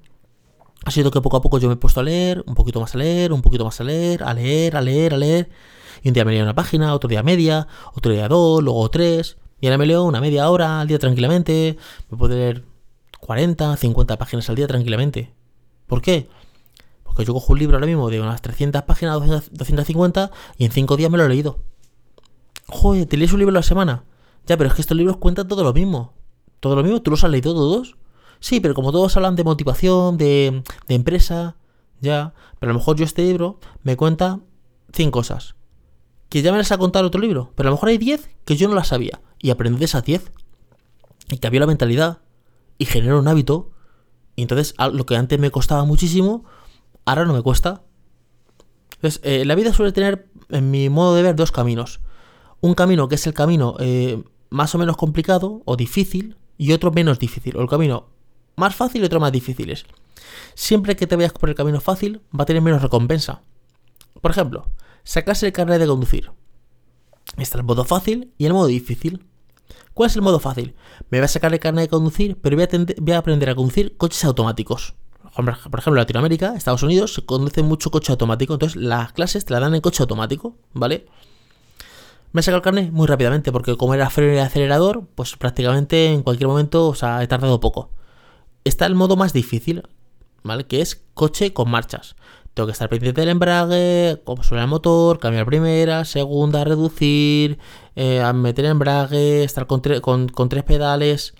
ha 0.85 0.91
sido 0.91 1.11
que 1.11 1.21
poco 1.21 1.37
a 1.37 1.43
poco 1.43 1.59
yo 1.59 1.69
me 1.69 1.75
he 1.75 1.77
puesto 1.77 2.01
a 2.01 2.03
leer, 2.03 2.45
un 2.47 2.55
poquito 2.55 2.81
más 2.81 2.95
a 2.95 2.99
leer, 2.99 3.33
un 3.33 3.43
poquito 3.43 3.65
más 3.65 3.81
a 3.81 3.85
leer, 3.85 4.23
a 4.23 4.35
leer, 4.35 4.77
a 4.77 4.81
leer, 4.81 5.15
a 5.15 5.17
leer. 5.17 5.49
Y 6.03 6.09
un 6.09 6.15
día 6.15 6.25
me 6.25 6.33
leo 6.33 6.45
una 6.45 6.55
página, 6.55 6.95
otro 6.95 7.09
día 7.09 7.23
media, 7.23 7.67
otro 7.95 8.13
día 8.13 8.29
dos, 8.29 8.63
luego 8.63 8.89
tres. 8.91 9.37
Y 9.61 9.67
ahora 9.67 9.79
me 9.79 9.87
leo 9.87 10.05
una 10.05 10.21
media 10.21 10.49
hora 10.51 10.81
al 10.81 10.89
día 10.89 10.99
tranquilamente. 10.99 11.77
Me 12.11 12.19
puedo 12.19 12.35
leer 12.35 12.65
40, 13.21 13.77
50 13.77 14.19
páginas 14.19 14.49
al 14.49 14.57
día 14.57 14.67
tranquilamente. 14.67 15.35
¿Por 15.87 16.03
qué? 16.03 16.29
Porque 17.03 17.25
yo 17.25 17.33
cojo 17.33 17.53
un 17.53 17.59
libro 17.59 17.77
ahora 17.77 17.87
mismo 17.87 18.11
de 18.11 18.21
unas 18.21 18.43
300 18.43 18.83
páginas, 18.83 19.19
250, 19.51 20.31
y 20.59 20.67
en 20.67 20.71
5 20.73 20.97
días 20.97 21.11
me 21.11 21.19
lo 21.19 21.25
he 21.25 21.29
leído. 21.29 21.59
Joder, 22.69 23.07
¿te 23.07 23.17
lees 23.17 23.33
un 23.33 23.39
libro 23.39 23.53
a 23.53 23.61
la 23.61 23.63
semana? 23.63 24.05
Ya, 24.47 24.57
pero 24.57 24.69
es 24.69 24.75
que 24.75 24.83
estos 24.83 24.97
libros 24.97 25.17
cuentan 25.17 25.49
todo 25.49 25.65
lo 25.65 25.73
mismo. 25.73 26.13
Todo 26.61 26.77
lo 26.77 26.83
mismo, 26.83 27.01
¿tú 27.03 27.11
los 27.11 27.25
has 27.25 27.31
leído 27.31 27.55
todos? 27.55 27.97
Sí, 28.41 28.61
pero 28.61 28.75
como 28.75 28.93
todos 28.93 29.17
hablan 29.17 29.37
de 29.37 29.45
motivación, 29.45 30.17
de, 30.17 30.63
empresa, 30.89 31.57
ya. 32.01 32.35
Pero 32.59 32.71
a 32.71 32.73
lo 32.75 32.79
mejor 32.79 32.97
yo 32.97 33.05
este 33.05 33.23
libro 33.23 33.59
me 33.83 33.97
cuenta 33.97 34.41
100 34.93 35.11
cosas. 35.11 35.57
Que 36.29 36.43
ya 36.43 36.53
me 36.53 36.59
las 36.59 36.73
ha 36.73 36.79
contado 36.79 37.07
otro 37.07 37.21
libro. 37.21 37.53
Pero 37.55 37.69
a 37.69 37.71
lo 37.71 37.77
mejor 37.77 37.91
hay 37.91 37.99
10 37.99 38.29
que 38.45 38.57
yo 38.57 38.69
no 38.69 38.75
las 38.75 38.89
sabía. 38.89 39.21
Y 39.39 39.51
aprendí 39.51 39.79
de 39.79 39.85
esas 39.85 40.05
10. 40.05 40.33
Y 41.31 41.39
cambió 41.39 41.61
la 41.61 41.67
mentalidad. 41.67 42.19
Y 42.79 42.85
generó 42.87 43.19
un 43.19 43.29
hábito. 43.29 43.71
Y 44.35 44.43
entonces 44.43 44.75
lo 44.93 45.07
que 45.07 45.17
antes 45.17 45.39
me 45.39 45.51
costaba 45.51 45.85
muchísimo, 45.85 46.45
ahora 47.05 47.25
no 47.25 47.33
me 47.33 47.43
cuesta. 47.43 47.83
Entonces, 48.97 49.21
eh, 49.25 49.45
la 49.45 49.55
vida 49.55 49.73
suele 49.73 49.93
tener, 49.93 50.29
en 50.51 50.71
mi 50.71 50.89
modo 50.89 51.15
de 51.15 51.23
ver, 51.23 51.37
dos 51.37 51.53
caminos. 51.53 52.01
Un 52.61 52.75
camino 52.75 53.09
que 53.09 53.15
es 53.15 53.27
el 53.27 53.35
camino 53.35 53.77
eh, 53.79 54.23
más 54.51 54.75
o 54.75 54.79
menos 54.79 54.97
complicado 54.97 55.63
o 55.65 55.77
difícil. 55.77 56.37
Y 56.59 56.73
otro 56.73 56.91
menos 56.91 57.19
difícil. 57.19 57.57
O 57.57 57.63
el 57.63 57.69
camino 57.69 58.09
más 58.57 58.75
fácil 58.75 59.03
y 59.03 59.05
otro 59.05 59.21
más 59.21 59.33
difíciles. 59.33 59.87
Siempre 60.55 60.97
que 60.97 61.07
te 61.07 61.17
vayas 61.17 61.33
por 61.33 61.49
el 61.49 61.55
camino 61.55 61.81
fácil, 61.81 62.23
va 62.39 62.43
a 62.43 62.47
tener 62.47 62.63
menos 62.63 62.83
recompensa. 62.83 63.43
Por 64.21 64.31
ejemplo, 64.31 64.67
sacarse 65.05 65.47
el 65.47 65.53
carnet 65.53 65.79
de 65.79 65.87
conducir. 65.87 66.33
Está 67.37 67.59
el 67.59 67.65
modo 67.65 67.85
fácil 67.85 68.33
y 68.39 68.47
el 68.47 68.53
modo 68.53 68.67
difícil. 68.67 69.27
¿Cuál 69.95 70.11
es 70.11 70.17
el 70.17 70.23
modo 70.23 70.41
fácil? 70.41 70.75
Me 71.11 71.19
voy 71.19 71.25
a 71.25 71.29
sacar 71.29 71.53
el 71.53 71.61
carnet 71.61 71.85
de 71.85 71.89
conducir, 71.89 72.39
pero 72.41 72.57
voy 72.57 73.15
a, 73.15 73.19
aprender 73.19 73.51
a 73.51 73.55
conducir 73.55 73.97
coches 73.97 74.25
automáticos. 74.25 74.95
Por 75.35 75.49
ejemplo, 75.49 75.93
en 75.93 75.97
Latinoamérica, 75.97 76.55
Estados 76.55 76.83
Unidos, 76.83 77.13
se 77.15 77.25
conduce 77.25 77.63
mucho 77.63 77.91
coche 77.91 78.11
automático, 78.11 78.55
entonces 78.55 78.81
las 78.81 79.13
clases 79.13 79.45
te 79.45 79.53
las 79.53 79.61
dan 79.61 79.75
en 79.75 79.83
coche 79.83 80.03
automático, 80.03 80.57
¿vale? 80.73 81.07
Me 82.33 82.41
he 82.41 82.43
sacado 82.43 82.59
el 82.59 82.63
carnet 82.63 82.91
muy 82.91 83.07
rápidamente, 83.07 83.53
porque 83.53 83.77
como 83.77 83.93
era 83.93 84.09
freno 84.09 84.35
y 84.35 84.39
acelerador, 84.39 85.07
pues 85.15 85.37
prácticamente 85.37 86.13
en 86.13 86.23
cualquier 86.23 86.49
momento, 86.49 86.89
o 86.89 86.95
sea, 86.95 87.23
he 87.23 87.27
tardado 87.27 87.61
poco. 87.61 87.91
Está 88.67 88.87
el 88.87 88.97
modo 88.97 89.15
más 89.15 89.33
difícil, 89.33 89.85
¿vale? 90.43 90.67
Que 90.67 90.81
es 90.81 91.05
coche 91.15 91.53
con 91.53 91.71
marchas. 91.71 92.17
Tengo 92.53 92.67
que 92.67 92.73
estar 92.73 92.89
pendiente 92.89 93.21
del 93.21 93.31
embrague, 93.31 94.21
cómo 94.25 94.43
suena 94.43 94.65
el 94.65 94.69
motor, 94.69 95.21
cambiar 95.21 95.47
primera, 95.47 96.05
segunda, 96.05 96.65
reducir, 96.65 97.61
eh, 97.95 98.29
meter 98.35 98.65
embrague, 98.65 99.45
estar 99.45 99.69
con, 99.69 99.81
con 100.31 100.49
tres 100.49 100.65
pedales. 100.65 101.35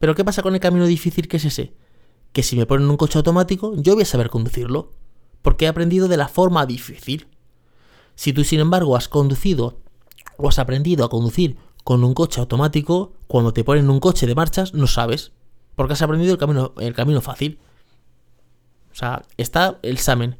Pero 0.00 0.16
¿qué 0.16 0.24
pasa 0.24 0.42
con 0.42 0.54
el 0.54 0.60
camino 0.60 0.88
difícil 0.88 1.28
que 1.28 1.36
es 1.36 1.44
ese? 1.44 1.72
Que 2.32 2.42
si 2.42 2.56
me 2.56 2.66
ponen 2.66 2.90
un 2.90 2.96
coche 2.96 3.16
automático, 3.16 3.72
yo 3.76 3.94
voy 3.94 4.02
a 4.02 4.06
saber 4.06 4.28
conducirlo. 4.28 4.90
Porque 5.40 5.66
he 5.66 5.68
aprendido 5.68 6.08
de 6.08 6.16
la 6.16 6.26
forma 6.26 6.66
difícil. 6.66 7.28
Si 8.16 8.32
tú, 8.32 8.42
sin 8.42 8.58
embargo, 8.58 8.96
has 8.96 9.06
conducido 9.06 9.78
o 10.36 10.48
has 10.48 10.58
aprendido 10.58 11.04
a 11.04 11.10
conducir 11.10 11.58
con 11.84 12.02
un 12.02 12.12
coche 12.12 12.40
automático, 12.40 13.12
cuando 13.28 13.52
te 13.52 13.62
ponen 13.62 13.88
un 13.88 14.00
coche 14.00 14.26
de 14.26 14.34
marchas, 14.34 14.74
no 14.74 14.88
sabes. 14.88 15.30
Porque 15.74 15.94
has 15.94 16.02
aprendido 16.02 16.32
el 16.32 16.38
camino, 16.38 16.72
el 16.78 16.94
camino 16.94 17.20
fácil. 17.20 17.58
O 18.92 18.94
sea, 18.94 19.22
está 19.36 19.78
el 19.82 19.94
examen. 19.94 20.38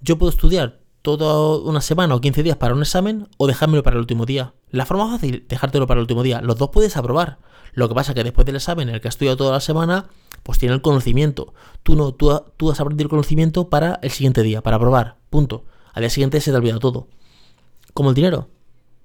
Yo 0.00 0.18
puedo 0.18 0.30
estudiar 0.30 0.78
toda 1.02 1.58
una 1.58 1.80
semana 1.80 2.14
o 2.14 2.20
15 2.20 2.42
días 2.42 2.56
para 2.56 2.74
un 2.74 2.82
examen 2.82 3.28
o 3.36 3.46
dejármelo 3.46 3.82
para 3.82 3.94
el 3.94 4.00
último 4.00 4.26
día. 4.26 4.54
La 4.70 4.86
forma 4.86 5.10
fácil, 5.10 5.46
dejártelo 5.48 5.86
para 5.86 5.98
el 5.98 6.02
último 6.02 6.22
día. 6.22 6.40
Los 6.40 6.58
dos 6.58 6.70
puedes 6.70 6.96
aprobar. 6.96 7.38
Lo 7.72 7.88
que 7.88 7.94
pasa 7.94 8.12
es 8.12 8.16
que 8.16 8.24
después 8.24 8.44
del 8.44 8.56
examen, 8.56 8.88
el 8.88 9.00
que 9.00 9.08
ha 9.08 9.10
estudiado 9.10 9.36
toda 9.36 9.52
la 9.52 9.60
semana, 9.60 10.06
pues 10.42 10.58
tiene 10.58 10.74
el 10.74 10.80
conocimiento. 10.80 11.54
Tú 11.82 11.94
no, 11.94 12.12
tú, 12.12 12.42
tú 12.56 12.70
has 12.70 12.80
aprendido 12.80 13.06
el 13.06 13.10
conocimiento 13.10 13.68
para 13.68 14.00
el 14.02 14.10
siguiente 14.10 14.42
día, 14.42 14.62
para 14.62 14.76
aprobar. 14.76 15.16
Punto. 15.30 15.64
Al 15.92 16.02
día 16.02 16.10
siguiente 16.10 16.40
se 16.40 16.50
te 16.50 16.56
olvida 16.56 16.78
todo. 16.78 17.08
Como 17.94 18.08
el 18.08 18.14
dinero. 18.14 18.48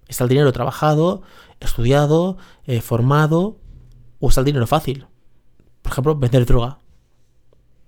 Está 0.07 0.24
el 0.24 0.29
dinero 0.29 0.51
trabajado, 0.53 1.21
estudiado, 1.60 2.38
eh, 2.65 2.81
formado, 2.81 3.57
o 4.19 4.29
está 4.29 4.41
el 4.41 4.45
dinero 4.45 4.67
fácil. 4.67 5.05
Por 5.91 5.95
ejemplo, 5.95 6.15
vender 6.15 6.45
droga. 6.45 6.77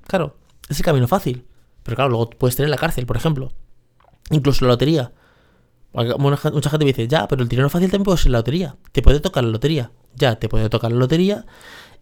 Claro, 0.05 0.36
es 0.67 0.77
el 0.77 0.83
camino 0.83 1.07
fácil. 1.07 1.48
Pero 1.83 1.95
claro, 1.95 2.10
luego 2.10 2.29
puedes 2.31 2.57
tener 2.57 2.69
la 2.69 2.75
cárcel, 2.75 3.05
por 3.05 3.15
ejemplo. 3.15 3.53
Incluso 4.29 4.65
la 4.65 4.72
lotería. 4.72 5.13
Mucha 5.93 6.69
gente 6.69 6.79
me 6.79 6.91
dice, 6.91 7.07
ya, 7.07 7.29
pero 7.29 7.43
el 7.43 7.48
dinero 7.48 7.69
fácil 7.69 7.89
también 7.89 8.03
puede 8.03 8.17
ser 8.17 8.31
la 8.31 8.39
lotería. 8.39 8.75
Te 8.91 9.01
puede 9.01 9.22
tocar 9.22 9.45
la 9.45 9.51
lotería. 9.51 9.91
Ya, 10.15 10.36
te 10.36 10.50
puede 10.50 10.67
tocar 10.67 10.91
la 10.91 10.98
lotería. 10.98 11.45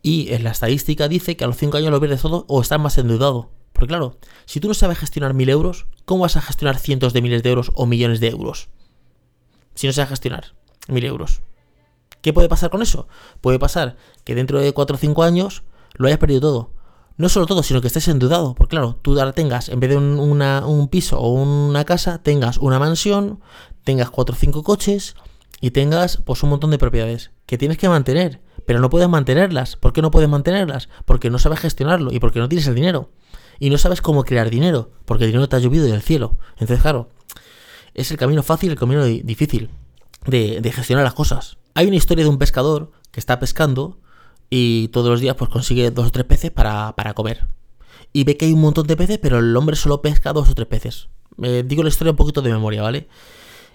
Y 0.01 0.33
en 0.33 0.43
la 0.43 0.49
estadística 0.49 1.07
dice 1.07 1.37
que 1.37 1.43
a 1.43 1.47
los 1.47 1.57
5 1.57 1.77
años 1.77 1.91
lo 1.91 1.99
pierdes 1.99 2.23
todo 2.23 2.45
o 2.47 2.61
estás 2.61 2.79
más 2.79 2.97
endeudado. 2.97 3.51
Porque 3.71 3.89
claro, 3.89 4.17
si 4.45 4.59
tú 4.59 4.69
no 4.69 4.73
sabes 4.73 4.97
gestionar 4.97 5.35
mil 5.35 5.49
euros, 5.49 5.85
¿cómo 6.05 6.23
vas 6.23 6.35
a 6.35 6.41
gestionar 6.41 6.79
cientos 6.79 7.13
de 7.13 7.21
miles 7.21 7.43
de 7.43 7.49
euros 7.51 7.71
o 7.75 7.85
millones 7.85 8.19
de 8.19 8.29
euros? 8.29 8.69
Si 9.75 9.85
no 9.85 9.93
sabes 9.93 10.09
gestionar 10.09 10.55
mil 10.87 11.05
euros. 11.05 11.43
¿Qué 12.21 12.33
puede 12.33 12.49
pasar 12.49 12.71
con 12.71 12.81
eso? 12.81 13.07
Puede 13.39 13.59
pasar 13.59 13.97
que 14.23 14.33
dentro 14.33 14.59
de 14.59 14.73
4 14.73 14.95
o 14.95 14.99
5 14.99 15.21
años 15.21 15.63
lo 16.01 16.07
hayas 16.07 16.19
perdido 16.19 16.41
todo 16.41 16.81
no 17.21 17.29
solo 17.29 17.45
todo, 17.45 17.63
sino 17.63 17.81
que 17.81 17.87
estés 17.87 18.07
endeudado. 18.07 18.55
Porque 18.55 18.71
claro, 18.71 18.97
tú 19.01 19.17
ahora 19.19 19.31
tengas, 19.31 19.69
en 19.69 19.79
vez 19.79 19.91
de 19.91 19.97
un, 19.97 20.87
piso 20.89 21.19
o 21.19 21.29
una 21.31 21.85
casa, 21.85 22.21
tengas 22.21 22.57
una 22.57 22.79
mansión, 22.79 23.39
tengas 23.83 24.09
cuatro 24.09 24.35
o 24.35 24.37
cinco 24.37 24.63
coches 24.63 25.15
y 25.61 25.71
tengas 25.71 26.17
pues 26.17 26.41
un 26.43 26.49
montón 26.49 26.71
de 26.71 26.79
propiedades 26.79 27.31
que 27.45 27.57
tienes 27.57 27.77
que 27.77 27.87
mantener. 27.87 28.41
Pero 28.65 28.79
no 28.79 28.89
puedes 28.89 29.07
mantenerlas. 29.09 29.75
¿Por 29.75 29.93
qué 29.93 30.01
no 30.01 30.11
puedes 30.11 30.29
mantenerlas? 30.29 30.89
Porque 31.05 31.29
no 31.29 31.39
sabes 31.39 31.59
gestionarlo 31.59 32.11
y 32.11 32.19
porque 32.19 32.39
no 32.39 32.49
tienes 32.49 32.67
el 32.67 32.75
dinero. 32.75 33.11
Y 33.59 33.69
no 33.69 33.77
sabes 33.77 34.01
cómo 34.01 34.23
crear 34.23 34.49
dinero, 34.49 34.91
porque 35.05 35.25
el 35.25 35.31
dinero 35.31 35.47
te 35.47 35.55
ha 35.55 35.59
llovido 35.59 35.85
del 35.85 36.01
cielo. 36.01 36.37
Entonces, 36.53 36.81
claro, 36.81 37.09
es 37.93 38.09
el 38.09 38.17
camino 38.17 38.41
fácil, 38.41 38.71
el 38.71 38.79
camino 38.79 39.03
difícil 39.05 39.69
de 40.25 40.71
gestionar 40.73 41.03
las 41.03 41.13
cosas. 41.13 41.57
Hay 41.75 41.85
una 41.87 41.95
historia 41.95 42.23
de 42.23 42.29
un 42.29 42.39
pescador 42.39 42.91
que 43.11 43.19
está 43.19 43.39
pescando 43.39 43.99
y 44.53 44.89
todos 44.89 45.09
los 45.09 45.21
días 45.21 45.35
pues 45.37 45.49
consigue 45.49 45.89
dos 45.91 46.07
o 46.07 46.11
tres 46.11 46.25
peces 46.25 46.51
para, 46.51 46.93
comer. 47.15 47.47
Y 48.13 48.25
ve 48.25 48.35
que 48.35 48.45
hay 48.45 48.53
un 48.53 48.59
montón 48.59 48.85
de 48.85 48.97
peces, 48.97 49.17
pero 49.17 49.39
el 49.39 49.55
hombre 49.55 49.77
solo 49.77 50.01
pesca 50.01 50.33
dos 50.33 50.49
o 50.49 50.53
tres 50.53 50.67
peces. 50.67 51.07
Eh, 51.41 51.63
digo 51.65 51.81
la 51.83 51.89
historia 51.89 52.11
un 52.11 52.17
poquito 52.17 52.41
de 52.41 52.51
memoria, 52.51 52.81
¿vale? 52.81 53.07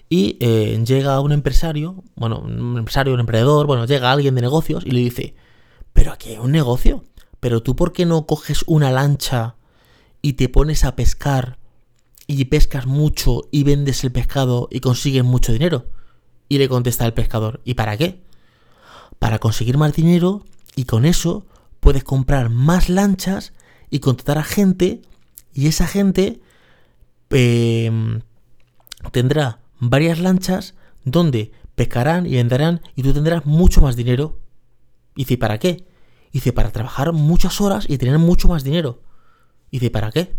Y 0.07 0.37
eh, 0.39 0.81
llega 0.85 1.19
un 1.19 1.31
empresario, 1.31 2.03
bueno, 2.15 2.39
un 2.39 2.77
empresario, 2.77 3.15
un 3.15 3.19
emprendedor, 3.19 3.65
bueno, 3.65 3.85
llega 3.85 4.11
alguien 4.11 4.35
de 4.35 4.41
negocios 4.41 4.85
y 4.85 4.91
le 4.91 4.99
dice, 4.99 5.35
pero 5.93 6.13
aquí 6.13 6.29
hay 6.29 6.37
un 6.37 6.51
negocio, 6.51 7.03
pero 7.39 7.63
tú 7.63 7.75
por 7.75 7.91
qué 7.91 8.05
no 8.05 8.27
coges 8.27 8.63
una 8.67 8.91
lancha 8.91 9.55
y 10.21 10.33
te 10.33 10.47
pones 10.47 10.83
a 10.83 10.95
pescar 10.95 11.57
y 12.27 12.45
pescas 12.45 12.85
mucho 12.85 13.47
y 13.51 13.63
vendes 13.63 14.03
el 14.03 14.11
pescado 14.11 14.69
y 14.71 14.79
consigues 14.79 15.23
mucho 15.23 15.51
dinero? 15.51 15.87
Y 16.49 16.59
le 16.59 16.69
contesta 16.69 17.07
el 17.07 17.13
pescador, 17.13 17.61
¿y 17.65 17.73
para 17.73 17.97
qué? 17.97 18.21
Para 19.17 19.39
conseguir 19.39 19.79
más 19.79 19.93
dinero 19.93 20.45
y 20.77 20.85
con 20.85 21.05
eso 21.05 21.47
puedes 21.79 22.03
comprar 22.03 22.51
más 22.51 22.87
lanchas 22.87 23.51
y 23.89 23.97
contratar 23.99 24.37
a 24.37 24.43
gente 24.43 25.01
y 25.51 25.65
esa 25.65 25.87
gente 25.87 26.39
em, 27.31 28.21
tendrá 29.11 29.59
varias 29.79 30.19
lanchas 30.19 30.75
donde 31.03 31.51
pescarán 31.73 32.27
y 32.27 32.35
venderán 32.35 32.81
y 32.95 33.01
tú 33.01 33.11
tendrás 33.11 33.43
mucho 33.47 33.81
más 33.81 33.95
dinero. 33.95 34.37
Y 35.15 35.23
dice, 35.23 35.39
¿para 35.39 35.57
qué? 35.57 35.87
Y 36.29 36.33
dice, 36.33 36.53
para 36.53 36.71
trabajar 36.71 37.11
muchas 37.11 37.59
horas 37.59 37.87
y 37.89 37.97
tener 37.97 38.19
mucho 38.19 38.47
más 38.47 38.63
dinero. 38.63 39.01
Y 39.71 39.79
dice, 39.79 39.89
¿para 39.89 40.11
qué? 40.11 40.35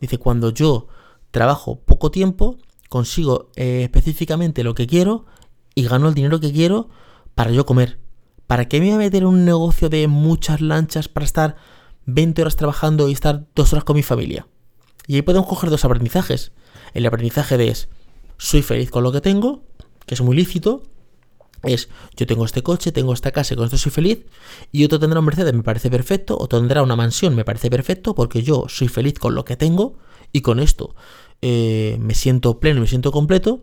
Dice, 0.00 0.18
cuando 0.18 0.50
yo 0.50 0.86
trabajo 1.32 1.80
poco 1.80 2.12
tiempo, 2.12 2.56
consigo 2.88 3.50
eh, 3.56 3.82
específicamente 3.82 4.62
lo 4.62 4.76
que 4.76 4.86
quiero 4.86 5.26
y 5.74 5.82
gano 5.88 6.06
el 6.06 6.14
dinero 6.14 6.38
que 6.38 6.52
quiero 6.52 6.88
para 7.34 7.50
yo 7.50 7.66
comer. 7.66 8.03
¿Para 8.46 8.68
qué 8.68 8.80
me 8.80 8.86
voy 8.86 8.94
a 8.94 8.98
meter 8.98 9.22
en 9.22 9.28
un 9.28 9.44
negocio 9.44 9.88
de 9.88 10.06
muchas 10.08 10.60
lanchas 10.60 11.08
para 11.08 11.24
estar 11.24 11.56
20 12.06 12.42
horas 12.42 12.56
trabajando 12.56 13.08
y 13.08 13.12
estar 13.12 13.46
dos 13.54 13.72
horas 13.72 13.84
con 13.84 13.96
mi 13.96 14.02
familia? 14.02 14.46
Y 15.06 15.16
ahí 15.16 15.22
podemos 15.22 15.48
coger 15.48 15.70
dos 15.70 15.84
aprendizajes. 15.84 16.52
El 16.92 17.06
aprendizaje 17.06 17.56
de 17.56 17.68
es, 17.68 17.88
soy 18.36 18.62
feliz 18.62 18.90
con 18.90 19.02
lo 19.02 19.12
que 19.12 19.20
tengo, 19.20 19.64
que 20.06 20.14
es 20.14 20.20
muy 20.20 20.36
lícito, 20.36 20.82
es 21.62 21.88
yo 22.16 22.26
tengo 22.26 22.44
este 22.44 22.62
coche, 22.62 22.92
tengo 22.92 23.12
esta 23.12 23.32
casa 23.32 23.54
y 23.54 23.56
con 23.56 23.64
esto 23.64 23.78
soy 23.78 23.92
feliz, 23.92 24.26
y 24.70 24.84
otro 24.84 24.98
tendrá 25.00 25.20
un 25.20 25.26
Mercedes, 25.26 25.54
me 25.54 25.62
parece 25.62 25.90
perfecto, 25.90 26.36
otro 26.38 26.58
tendrá 26.58 26.82
una 26.82 26.96
mansión, 26.96 27.34
me 27.34 27.44
parece 27.44 27.70
perfecto, 27.70 28.14
porque 28.14 28.42
yo 28.42 28.66
soy 28.68 28.88
feliz 28.88 29.18
con 29.18 29.34
lo 29.34 29.44
que 29.44 29.56
tengo 29.56 29.96
y 30.32 30.42
con 30.42 30.60
esto 30.60 30.94
eh, 31.40 31.96
me 32.00 32.14
siento 32.14 32.60
pleno, 32.60 32.80
me 32.80 32.86
siento 32.86 33.12
completo. 33.12 33.62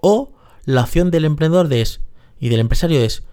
O 0.00 0.34
la 0.64 0.82
opción 0.82 1.10
del 1.10 1.24
emprendedor 1.24 1.68
de 1.68 1.80
es, 1.80 2.00
y 2.40 2.48
del 2.48 2.60
empresario 2.60 3.00
es, 3.00 3.24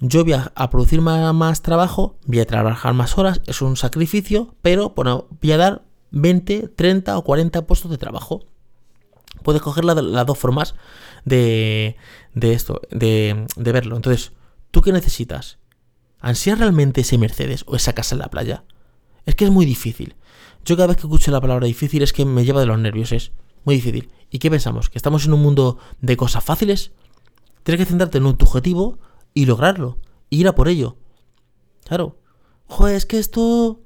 yo 0.00 0.24
voy 0.24 0.34
a, 0.34 0.70
producir 0.70 1.00
más, 1.00 1.62
trabajo, 1.62 2.16
voy 2.26 2.40
a 2.40 2.46
trabajar 2.46 2.94
más 2.94 3.16
horas, 3.16 3.40
es 3.46 3.62
un 3.62 3.76
sacrificio, 3.76 4.54
pero 4.60 4.90
bueno, 4.90 5.28
voy 5.40 5.52
a 5.52 5.56
dar 5.56 5.84
20, 6.10 6.68
30 6.68 7.16
o 7.16 7.24
40 7.24 7.66
puestos 7.66 7.90
de 7.90 7.98
trabajo. 7.98 8.44
Puedes 9.42 9.62
coger 9.62 9.84
las 9.84 10.26
dos 10.26 10.38
formas 10.38 10.74
de, 11.24 11.96
esto, 12.40 12.80
de, 12.90 13.46
de, 13.56 13.72
verlo. 13.72 13.96
Entonces, 13.96 14.32
¿tú 14.70 14.80
qué 14.80 14.92
necesitas? 14.92 15.58
¿Ansías 16.20 16.58
realmente 16.58 17.02
ese 17.02 17.18
Mercedes 17.18 17.64
o 17.66 17.76
esa 17.76 17.92
casa 17.92 18.14
en 18.14 18.20
la 18.20 18.30
playa? 18.30 18.64
Es 19.26 19.34
que 19.34 19.44
es 19.44 19.50
muy 19.50 19.66
difícil. 19.66 20.16
Yo 20.64 20.76
cada 20.76 20.88
vez 20.88 20.96
que 20.96 21.02
escucho 21.02 21.30
la 21.30 21.40
palabra 21.40 21.66
difícil 21.66 22.02
es 22.02 22.12
que 22.12 22.24
me 22.24 22.44
lleva 22.44 22.60
de 22.60 22.66
los 22.66 22.78
nervios, 22.78 23.12
es 23.12 23.32
muy 23.64 23.76
difícil. 23.76 24.10
¿Y 24.30 24.38
qué 24.38 24.50
pensamos? 24.50 24.88
¿Que 24.88 24.98
estamos 24.98 25.26
en 25.26 25.32
un 25.32 25.42
mundo 25.42 25.78
de 26.00 26.16
cosas 26.16 26.42
fáciles? 26.42 26.92
Tienes 27.64 27.84
que 27.84 27.90
centrarte 27.90 28.18
en 28.18 28.36
tu 28.36 28.44
objetivo 28.44 28.98
y 29.32 29.46
lograrlo. 29.46 29.98
ir 30.30 30.46
a 30.46 30.54
por 30.54 30.68
ello. 30.68 30.96
Claro. 31.84 32.18
Joder, 32.66 32.96
es 32.96 33.06
que 33.06 33.18
esto 33.18 33.80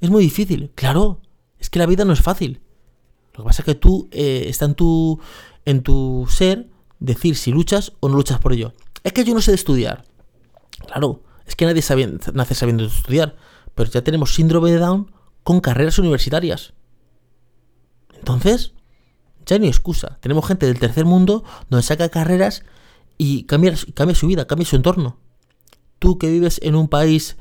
es 0.00 0.10
muy 0.10 0.22
difícil. 0.22 0.72
Claro. 0.74 1.20
Es 1.58 1.68
que 1.68 1.78
la 1.78 1.86
vida 1.86 2.04
no 2.04 2.12
es 2.12 2.22
fácil. 2.22 2.62
Lo 3.34 3.42
que 3.42 3.48
pasa 3.48 3.62
es 3.62 3.66
que 3.66 3.74
tú 3.74 4.08
eh, 4.12 4.46
está 4.48 4.64
en 4.64 4.74
tu, 4.74 5.20
en 5.64 5.82
tu 5.82 6.26
ser 6.30 6.70
decir 7.00 7.36
si 7.36 7.50
luchas 7.50 7.92
o 8.00 8.08
no 8.08 8.16
luchas 8.16 8.38
por 8.38 8.52
ello. 8.52 8.74
Es 9.02 9.12
que 9.12 9.24
yo 9.24 9.34
no 9.34 9.40
sé 9.40 9.50
de 9.50 9.56
estudiar. 9.56 10.04
Claro. 10.86 11.22
Es 11.46 11.56
que 11.56 11.66
nadie 11.66 11.82
nace 12.32 12.54
sabiendo 12.54 12.84
estudiar. 12.84 13.36
Pero 13.74 13.90
ya 13.90 14.02
tenemos 14.02 14.34
síndrome 14.34 14.70
de 14.70 14.78
Down 14.78 15.10
con 15.42 15.60
carreras 15.60 15.98
universitarias. 15.98 16.74
Entonces, 18.14 18.72
ya 19.46 19.58
no 19.58 19.64
hay 19.64 19.70
excusa. 19.70 20.18
Tenemos 20.20 20.46
gente 20.46 20.66
del 20.66 20.78
tercer 20.78 21.04
mundo 21.04 21.44
donde 21.70 21.82
saca 21.82 22.08
carreras 22.08 22.64
y 23.18 23.44
cambia, 23.44 23.74
cambia 23.94 24.14
su 24.14 24.26
vida, 24.26 24.46
cambia 24.46 24.66
su 24.66 24.76
entorno. 24.76 25.18
Tú 25.98 26.18
que 26.18 26.30
vives 26.30 26.60
en 26.62 26.74
un 26.74 26.88
país, 26.88 27.36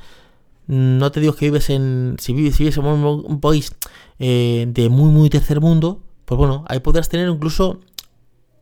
no 0.68 1.12
te 1.12 1.20
digo 1.20 1.36
que 1.36 1.46
vives 1.46 1.70
en, 1.70 2.16
si 2.20 2.34
vives, 2.34 2.78
en 2.78 2.86
un, 2.86 3.40
país 3.42 3.72
eh, 4.20 4.66
de 4.68 4.90
muy, 4.90 5.12
muy 5.12 5.30
tercer 5.30 5.62
mundo, 5.62 6.02
pues 6.26 6.38
bueno, 6.38 6.66
ahí 6.68 6.80
podrás 6.80 7.10
tener 7.10 7.30
incluso 7.30 7.82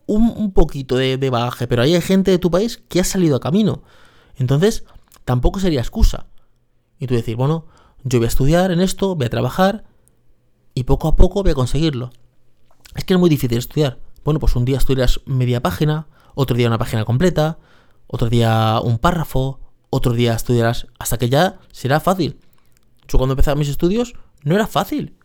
un, 0.06 0.52
poquito 0.52 0.98
de, 0.98 1.18
de, 1.18 1.30
bagaje, 1.30 1.68
pero 1.68 1.82
ahí 1.82 1.96
hay 1.96 2.02
gente 2.02 2.32
de 2.32 2.40
tu 2.40 2.52
país 2.52 2.82
que 2.90 3.00
ha 3.00 3.04
salido 3.04 3.36
a 3.36 3.40
camino. 3.40 3.84
Entonces, 4.36 4.84
tampoco 5.26 5.60
sería 5.60 5.80
excusa. 5.80 6.28
Y 7.00 7.08
tú 7.08 7.14
decir, 7.14 7.36
bueno, 7.36 7.68
yo 8.04 8.20
voy 8.20 8.26
a 8.26 8.30
estudiar 8.30 8.72
en 8.72 8.82
esto, 8.82 9.16
voy 9.16 9.26
a 9.26 9.30
trabajar 9.30 9.86
y 10.74 10.84
poco 10.84 11.08
a 11.08 11.16
poco 11.16 11.44
voy 11.44 11.52
a 11.52 11.56
conseguirlo. 11.56 12.12
Es 12.96 13.06
que 13.06 13.14
es 13.14 13.20
muy 13.20 13.30
difícil 13.30 13.58
estudiar, 13.58 14.00
Bueno, 14.24 14.40
pues 14.40 14.56
un 14.56 14.66
día 14.66 14.78
estudiarás 14.78 15.22
media 15.26 15.62
página, 15.62 16.08
otro 16.36 16.56
día 16.56 16.68
una 16.68 16.78
página 16.78 17.06
completa, 17.06 17.60
otro 18.08 18.30
día 18.30 18.80
un 18.84 18.98
párrafo, 18.98 19.60
otro 19.90 20.14
día 20.14 20.34
estudiarás 20.34 20.88
hasta 20.98 21.18
que 21.18 21.30
ya 21.30 21.60
será 21.72 22.00
fácil. 22.00 22.40
Yo 23.08 23.18
cuando 23.18 23.34
empecé 23.34 23.54
mis 23.56 23.70
estudios 23.70 24.14
no 24.44 24.56
era 24.56 24.68
fácil. 24.68 25.18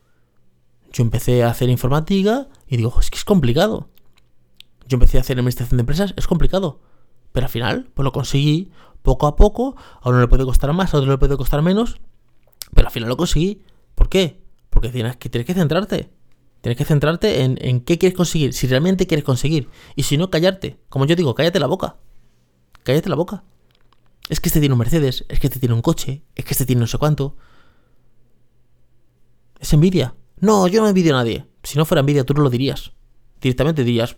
Yo 0.92 1.02
empecé 1.02 1.44
a 1.44 1.50
hacer 1.50 1.68
informática 1.68 2.48
y 2.66 2.76
digo, 2.76 2.98
es 2.98 3.10
que 3.10 3.18
es 3.18 3.24
complicado. 3.24 3.88
Yo 4.86 4.96
empecé 4.96 5.18
a 5.18 5.20
hacer 5.20 5.38
administración 5.38 5.76
de 5.76 5.82
empresas, 5.82 6.14
es 6.16 6.26
complicado. 6.26 6.80
Pero 7.32 7.46
al 7.46 7.50
final, 7.50 7.90
pues 7.94 8.04
lo 8.04 8.12
conseguí 8.12 8.72
poco 9.02 9.26
a 9.26 9.36
poco. 9.36 9.76
A 10.00 10.08
uno 10.08 10.20
le 10.20 10.28
puede 10.28 10.44
costar 10.44 10.72
más, 10.72 10.94
a 10.94 10.98
otro 10.98 11.10
le 11.10 11.18
puede 11.18 11.36
costar 11.36 11.62
menos. 11.62 12.00
Pero 12.74 12.88
al 12.88 12.92
final 12.92 13.08
lo 13.08 13.16
conseguí. 13.16 13.62
¿Por 13.94 14.08
qué? 14.08 14.42
Porque 14.70 14.88
tienes 14.88 15.16
que, 15.16 15.28
tienes 15.28 15.46
que 15.46 15.54
centrarte. 15.54 16.10
Tienes 16.60 16.76
que 16.76 16.84
centrarte 16.84 17.42
en, 17.42 17.56
en 17.60 17.80
qué 17.80 17.98
quieres 17.98 18.16
conseguir, 18.16 18.52
si 18.52 18.66
realmente 18.66 19.06
quieres 19.06 19.24
conseguir. 19.24 19.68
Y 19.94 20.02
si 20.02 20.16
no, 20.16 20.30
callarte. 20.30 20.78
Como 20.88 21.06
yo 21.06 21.14
digo, 21.14 21.34
cállate 21.34 21.60
la 21.60 21.66
boca. 21.66 21.96
Cállate 22.82 23.08
la 23.08 23.16
boca. 23.16 23.44
Es 24.28 24.40
que 24.40 24.48
este 24.48 24.60
tiene 24.60 24.74
un 24.74 24.78
Mercedes, 24.78 25.24
es 25.28 25.40
que 25.40 25.46
este 25.46 25.58
tiene 25.58 25.74
un 25.74 25.82
coche, 25.82 26.22
es 26.34 26.44
que 26.44 26.52
este 26.52 26.66
tiene 26.66 26.80
no 26.80 26.86
sé 26.86 26.98
cuánto. 26.98 27.36
Es 29.58 29.72
envidia. 29.72 30.14
No, 30.40 30.68
yo 30.68 30.82
no 30.82 30.88
envidio 30.88 31.14
a 31.14 31.18
nadie. 31.18 31.46
Si 31.62 31.78
no 31.78 31.84
fuera 31.84 32.00
envidia, 32.00 32.24
tú 32.24 32.34
no 32.34 32.42
lo 32.42 32.50
dirías. 32.50 32.92
Directamente 33.40 33.84
dirías. 33.84 34.16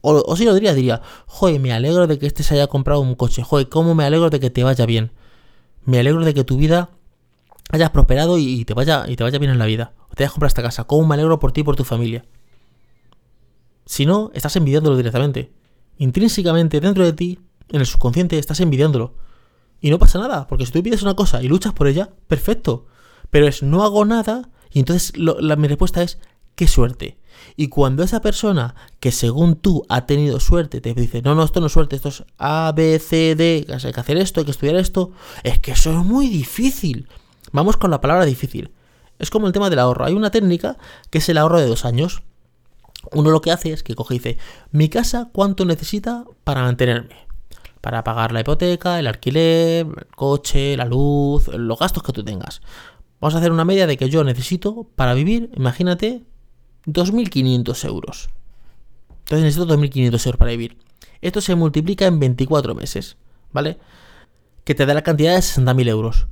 O, 0.00 0.36
si 0.36 0.44
lo 0.44 0.54
dirías, 0.54 0.74
diría, 0.74 1.00
joder, 1.26 1.60
me 1.60 1.72
alegro 1.72 2.06
de 2.06 2.18
que 2.18 2.26
este 2.26 2.42
se 2.42 2.54
haya 2.54 2.66
comprado 2.66 3.00
un 3.00 3.14
coche. 3.14 3.42
Joder, 3.42 3.68
cómo 3.68 3.94
me 3.94 4.04
alegro 4.04 4.30
de 4.30 4.40
que 4.40 4.50
te 4.50 4.64
vaya 4.64 4.86
bien. 4.86 5.12
Me 5.84 5.98
alegro 5.98 6.24
de 6.24 6.34
que 6.34 6.44
tu 6.44 6.56
vida 6.56 6.90
hayas 7.70 7.90
prosperado 7.90 8.38
y 8.38 8.64
te 8.64 8.74
vaya, 8.74 9.04
y 9.08 9.16
te 9.16 9.24
vaya 9.24 9.38
bien 9.38 9.52
en 9.52 9.58
la 9.58 9.66
vida. 9.66 9.92
Te 10.14 10.24
hayas 10.24 10.32
comprado 10.32 10.48
esta 10.48 10.62
casa. 10.62 10.84
Cómo 10.84 11.06
me 11.06 11.14
alegro 11.14 11.38
por 11.38 11.52
ti 11.52 11.60
y 11.62 11.64
por 11.64 11.76
tu 11.76 11.84
familia. 11.84 12.24
Si 13.86 14.06
no, 14.06 14.30
estás 14.34 14.56
envidiándolo 14.56 14.96
directamente. 14.96 15.52
Intrínsecamente 15.98 16.80
dentro 16.80 17.04
de 17.04 17.12
ti, 17.12 17.38
en 17.68 17.80
el 17.80 17.86
subconsciente, 17.86 18.38
estás 18.38 18.60
envidiándolo. 18.60 19.14
Y 19.80 19.90
no 19.90 19.98
pasa 19.98 20.18
nada, 20.18 20.46
porque 20.46 20.64
si 20.64 20.72
tú 20.72 20.82
pides 20.82 21.02
una 21.02 21.14
cosa 21.14 21.42
y 21.42 21.48
luchas 21.48 21.72
por 21.72 21.88
ella, 21.88 22.10
perfecto. 22.28 22.86
Pero 23.30 23.48
es 23.48 23.62
no 23.62 23.82
hago 23.82 24.04
nada 24.04 24.50
y 24.70 24.78
entonces 24.78 25.12
mi 25.16 25.68
respuesta 25.68 26.02
es 26.02 26.18
qué 26.54 26.68
suerte. 26.68 27.18
Y 27.56 27.68
cuando 27.68 28.02
esa 28.02 28.20
persona 28.20 28.74
que 29.00 29.10
según 29.10 29.56
tú 29.56 29.84
ha 29.88 30.06
tenido 30.06 30.38
suerte 30.38 30.80
te 30.80 30.94
dice, 30.94 31.22
no, 31.22 31.34
no, 31.34 31.42
esto 31.42 31.60
no 31.60 31.66
es 31.66 31.72
suerte, 31.72 31.96
esto 31.96 32.10
es 32.10 32.24
A, 32.38 32.72
B, 32.74 32.98
C, 32.98 33.34
D, 33.34 33.66
hay 33.68 33.92
que 33.92 34.00
hacer 34.00 34.16
esto, 34.18 34.40
hay 34.40 34.44
que 34.44 34.52
estudiar 34.52 34.76
esto, 34.76 35.12
es 35.42 35.58
que 35.58 35.72
eso 35.72 35.90
es 35.90 36.04
muy 36.04 36.28
difícil. 36.28 37.08
Vamos 37.52 37.76
con 37.76 37.90
la 37.90 38.00
palabra 38.00 38.24
difícil. 38.24 38.70
Es 39.22 39.30
como 39.30 39.46
el 39.46 39.52
tema 39.52 39.70
del 39.70 39.78
ahorro. 39.78 40.04
Hay 40.04 40.14
una 40.14 40.32
técnica 40.32 40.76
que 41.08 41.18
es 41.18 41.28
el 41.28 41.38
ahorro 41.38 41.60
de 41.60 41.66
dos 41.68 41.84
años. 41.84 42.24
Uno 43.12 43.30
lo 43.30 43.40
que 43.40 43.52
hace 43.52 43.72
es 43.72 43.84
que 43.84 43.94
coge 43.94 44.16
y 44.16 44.18
dice, 44.18 44.38
mi 44.72 44.88
casa, 44.88 45.30
¿cuánto 45.32 45.64
necesita 45.64 46.24
para 46.42 46.62
mantenerme? 46.62 47.14
Para 47.80 48.02
pagar 48.02 48.32
la 48.32 48.40
hipoteca, 48.40 48.98
el 48.98 49.06
alquiler, 49.06 49.86
el 49.86 50.06
coche, 50.16 50.76
la 50.76 50.86
luz, 50.86 51.46
los 51.46 51.78
gastos 51.78 52.02
que 52.02 52.12
tú 52.12 52.24
tengas. 52.24 52.62
Vamos 53.20 53.36
a 53.36 53.38
hacer 53.38 53.52
una 53.52 53.64
media 53.64 53.86
de 53.86 53.96
que 53.96 54.10
yo 54.10 54.24
necesito 54.24 54.88
para 54.96 55.14
vivir, 55.14 55.52
imagínate, 55.54 56.24
2.500 56.86 57.86
euros. 57.86 58.28
Entonces 59.20 59.44
necesito 59.44 59.68
2.500 59.68 60.26
euros 60.26 60.36
para 60.36 60.50
vivir. 60.50 60.78
Esto 61.20 61.40
se 61.40 61.54
multiplica 61.54 62.06
en 62.06 62.18
24 62.18 62.74
meses, 62.74 63.16
¿vale? 63.52 63.78
Que 64.64 64.74
te 64.74 64.84
da 64.84 64.94
la 64.94 65.02
cantidad 65.02 65.32
de 65.32 65.38
60.000 65.38 65.88
euros. 65.88 66.26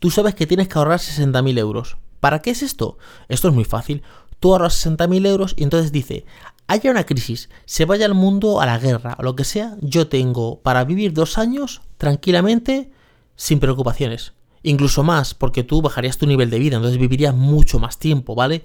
Tú 0.00 0.10
sabes 0.10 0.34
que 0.34 0.48
tienes 0.48 0.66
que 0.66 0.76
ahorrar 0.76 0.98
60.000 0.98 1.58
euros. 1.60 1.96
¿Para 2.24 2.38
qué 2.38 2.52
es 2.52 2.62
esto? 2.62 2.96
Esto 3.28 3.48
es 3.48 3.54
muy 3.54 3.64
fácil. 3.64 4.02
Tú 4.40 4.52
ahorras 4.52 4.86
60.000 4.86 5.26
euros 5.26 5.52
y 5.58 5.62
entonces 5.62 5.92
dice, 5.92 6.24
haya 6.66 6.90
una 6.90 7.04
crisis, 7.04 7.50
se 7.66 7.84
vaya 7.84 8.06
el 8.06 8.14
mundo 8.14 8.62
a 8.62 8.64
la 8.64 8.78
guerra 8.78 9.14
o 9.18 9.22
lo 9.22 9.36
que 9.36 9.44
sea, 9.44 9.76
yo 9.82 10.08
tengo 10.08 10.62
para 10.62 10.84
vivir 10.84 11.12
dos 11.12 11.36
años 11.36 11.82
tranquilamente 11.98 12.90
sin 13.36 13.60
preocupaciones 13.60 14.32
incluso 14.62 15.02
más, 15.02 15.34
porque 15.34 15.64
tú 15.64 15.82
bajarías 15.82 16.16
tu 16.16 16.26
nivel 16.26 16.48
de 16.48 16.58
vida, 16.58 16.76
entonces 16.76 16.98
vivirías 16.98 17.34
mucho 17.34 17.78
más 17.78 17.98
tiempo, 17.98 18.34
¿vale? 18.34 18.64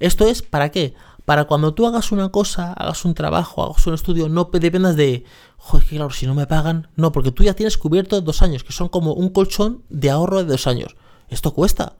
Esto 0.00 0.26
es 0.26 0.42
para 0.42 0.72
qué? 0.72 0.94
Para 1.24 1.44
cuando 1.44 1.72
tú 1.74 1.86
hagas 1.86 2.10
una 2.10 2.30
cosa, 2.30 2.72
hagas 2.72 3.04
un 3.04 3.14
trabajo, 3.14 3.62
hagas 3.62 3.86
un 3.86 3.94
estudio, 3.94 4.28
no 4.28 4.50
dependas 4.52 4.96
de, 4.96 5.22
joder, 5.58 5.86
que 5.86 5.94
claro, 5.94 6.10
si 6.10 6.26
no 6.26 6.34
me 6.34 6.48
pagan, 6.48 6.88
no, 6.96 7.12
porque 7.12 7.30
tú 7.30 7.44
ya 7.44 7.54
tienes 7.54 7.78
cubierto 7.78 8.20
dos 8.20 8.42
años, 8.42 8.64
que 8.64 8.72
son 8.72 8.88
como 8.88 9.12
un 9.12 9.28
colchón 9.28 9.84
de 9.90 10.10
ahorro 10.10 10.38
de 10.38 10.50
dos 10.50 10.66
años. 10.66 10.96
Esto 11.28 11.54
cuesta. 11.54 11.94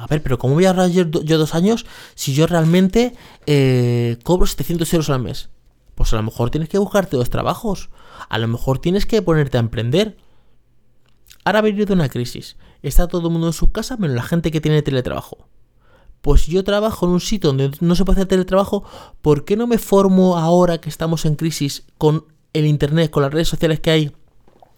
A 0.00 0.06
ver, 0.06 0.22
pero 0.22 0.38
¿cómo 0.38 0.54
voy 0.54 0.64
a 0.64 0.70
ahorrar 0.70 0.88
yo, 0.88 1.04
dos 1.04 1.54
años 1.54 1.84
si 2.14 2.32
yo 2.32 2.46
realmente 2.46 3.12
eh, 3.44 4.16
cobro 4.24 4.46
700 4.46 4.90
euros 4.94 5.10
al 5.10 5.20
mes? 5.20 5.50
Pues 5.94 6.10
a 6.14 6.16
lo 6.16 6.22
mejor 6.22 6.50
tienes 6.50 6.70
que 6.70 6.78
buscarte 6.78 7.18
dos 7.18 7.28
trabajos. 7.28 7.90
A 8.30 8.38
lo 8.38 8.48
mejor 8.48 8.78
tienes 8.78 9.04
que 9.04 9.20
ponerte 9.20 9.58
a 9.58 9.60
emprender. 9.60 10.16
Ahora 11.44 11.58
ha 11.58 11.62
venido 11.62 11.92
una 11.92 12.08
crisis. 12.08 12.56
Está 12.82 13.08
todo 13.08 13.26
el 13.26 13.32
mundo 13.32 13.48
en 13.48 13.52
su 13.52 13.72
casa 13.72 13.98
menos 13.98 14.16
la 14.16 14.22
gente 14.22 14.50
que 14.50 14.62
tiene 14.62 14.80
teletrabajo. 14.80 15.48
Pues 16.22 16.46
yo 16.46 16.64
trabajo 16.64 17.04
en 17.04 17.12
un 17.12 17.20
sitio 17.20 17.48
donde 17.52 17.70
no 17.80 17.94
se 17.94 18.06
puede 18.06 18.20
hacer 18.20 18.28
teletrabajo, 18.28 18.84
¿por 19.20 19.44
qué 19.44 19.54
no 19.54 19.66
me 19.66 19.76
formo 19.76 20.38
ahora 20.38 20.78
que 20.78 20.88
estamos 20.88 21.26
en 21.26 21.34
crisis 21.34 21.84
con 21.98 22.24
el 22.54 22.64
internet, 22.64 23.10
con 23.10 23.22
las 23.22 23.34
redes 23.34 23.48
sociales 23.48 23.80
que 23.80 23.90
hay, 23.90 24.16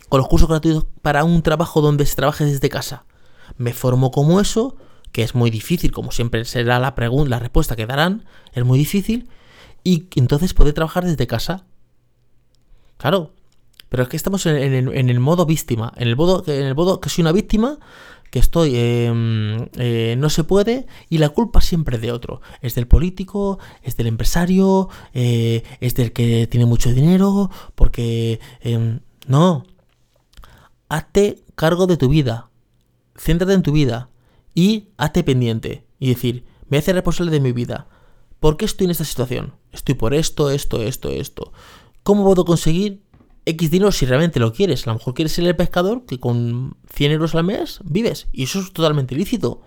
con 0.09 0.19
los 0.19 0.27
cursos 0.27 0.49
gratuitos 0.49 0.87
para 1.01 1.23
un 1.23 1.43
trabajo 1.43 1.81
donde 1.81 2.07
se 2.07 2.17
trabaje 2.17 2.45
desde 2.45 2.69
casa? 2.69 3.05
Me 3.57 3.73
formo 3.73 4.11
como 4.11 4.41
eso, 4.41 4.77
que 5.13 5.23
es 5.23 5.35
muy 5.35 5.51
difícil, 5.51 5.93
como 5.93 6.11
siempre 6.11 6.45
será 6.45 6.79
la 6.79 6.95
pregunta, 6.95 7.31
la 7.31 7.39
respuesta 7.39 7.77
que 7.77 7.87
darán, 7.87 8.25
es 8.53 8.65
muy 8.65 8.79
difícil, 8.79 9.29
y 9.85 10.09
entonces 10.17 10.55
poder 10.55 10.75
trabajar 10.75 11.05
desde 11.05 11.27
casa. 11.27 11.67
Claro, 12.97 13.33
pero 13.89 14.05
es 14.05 14.09
que 14.09 14.17
estamos 14.17 14.47
en, 14.47 14.73
el, 15.11 15.21
modo 15.21 15.45
víctima. 15.45 15.93
En 15.97 16.09
el 16.09 16.17
modo, 16.17 16.43
en 16.47 16.65
el 16.65 16.75
modo 16.75 16.99
que 17.01 17.11
soy 17.11 17.23
una 17.23 17.33
víctima, 17.33 17.79
que 18.31 18.39
estoy, 18.39 18.75
em, 18.75 19.69
eh, 19.77 20.15
no 20.17 20.31
se 20.31 20.45
puede, 20.45 20.87
y 21.11 21.19
la 21.19 21.29
culpa 21.29 21.61
siempre 21.61 21.97
es 21.97 22.03
de 22.03 22.11
otro. 22.11 22.41
Es 22.63 22.75
del 22.75 22.87
político, 22.87 23.59
es 23.83 23.99
del 23.99 24.07
empresario, 24.07 24.89
eh, 25.13 25.63
es 25.81 25.95
del 25.95 26.13
que 26.13 26.47
tiene 26.47 26.65
mucho 26.65 26.93
dinero, 26.93 27.51
porque... 27.75 28.41
Em, 28.63 29.01
no. 29.27 29.65
Hazte 30.89 31.43
cargo 31.55 31.87
de 31.87 31.97
tu 31.99 32.09
vida. 32.09 32.49
Céntrate 33.17 33.53
en 33.53 33.63
tu 33.63 33.73
vida. 33.73 34.09
Y 34.55 34.89
hazte 34.97 35.25
pendiente. 35.25 35.87
Y 35.99 36.09
decir, 36.09 36.45
me 36.69 36.79
hace 36.79 36.93
responsable 36.93 37.31
de 37.31 37.41
mi 37.41 37.53
vida. 37.53 37.89
¿Por 38.41 38.57
qué 38.57 38.65
estoy 38.65 38.87
en 38.87 38.91
esta 38.91 39.05
situación? 39.05 39.55
Estoy 39.73 39.95
por 39.95 40.15
esto, 40.15 40.51
esto, 40.51 40.83
esto, 40.83 41.11
esto. 41.11 41.53
¿Cómo 42.03 42.25
puedo 42.25 42.45
conseguir 42.45 43.03
X 43.45 43.71
dinero 43.71 43.91
si 43.91 44.07
realmente 44.07 44.41
lo 44.41 44.53
quieres. 44.53 44.87
A 44.87 44.91
lo 44.91 44.99
mejor 44.99 45.15
quieres 45.15 45.33
ser 45.33 45.47
el 45.47 45.57
pescador 45.57 46.05
que 46.07 46.21
con 46.21 46.77
100 46.95 47.13
euros 47.13 47.35
al 47.35 47.45
mes 47.45 47.81
vives. 47.85 48.29
Y 48.33 48.45
eso 48.45 48.61
es 48.61 48.73
totalmente 48.73 49.15
ilícito. 49.15 49.63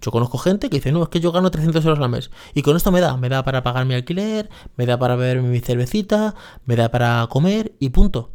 Yo 0.00 0.10
conozco 0.10 0.38
gente 0.38 0.68
que 0.68 0.76
dice, 0.76 0.92
no, 0.92 1.02
es 1.02 1.08
que 1.08 1.20
yo 1.20 1.32
gano 1.32 1.50
300 1.50 1.84
euros 1.84 1.98
al 1.98 2.10
mes. 2.10 2.30
Y 2.54 2.62
con 2.62 2.76
esto 2.76 2.92
me 2.92 3.00
da. 3.00 3.16
Me 3.16 3.28
da 3.28 3.44
para 3.44 3.62
pagar 3.62 3.86
mi 3.86 3.94
alquiler, 3.94 4.50
me 4.76 4.86
da 4.86 4.98
para 4.98 5.16
beber 5.16 5.42
mi 5.42 5.60
cervecita, 5.60 6.34
me 6.64 6.76
da 6.76 6.90
para 6.90 7.26
comer 7.30 7.74
y 7.78 7.90
punto. 7.90 8.32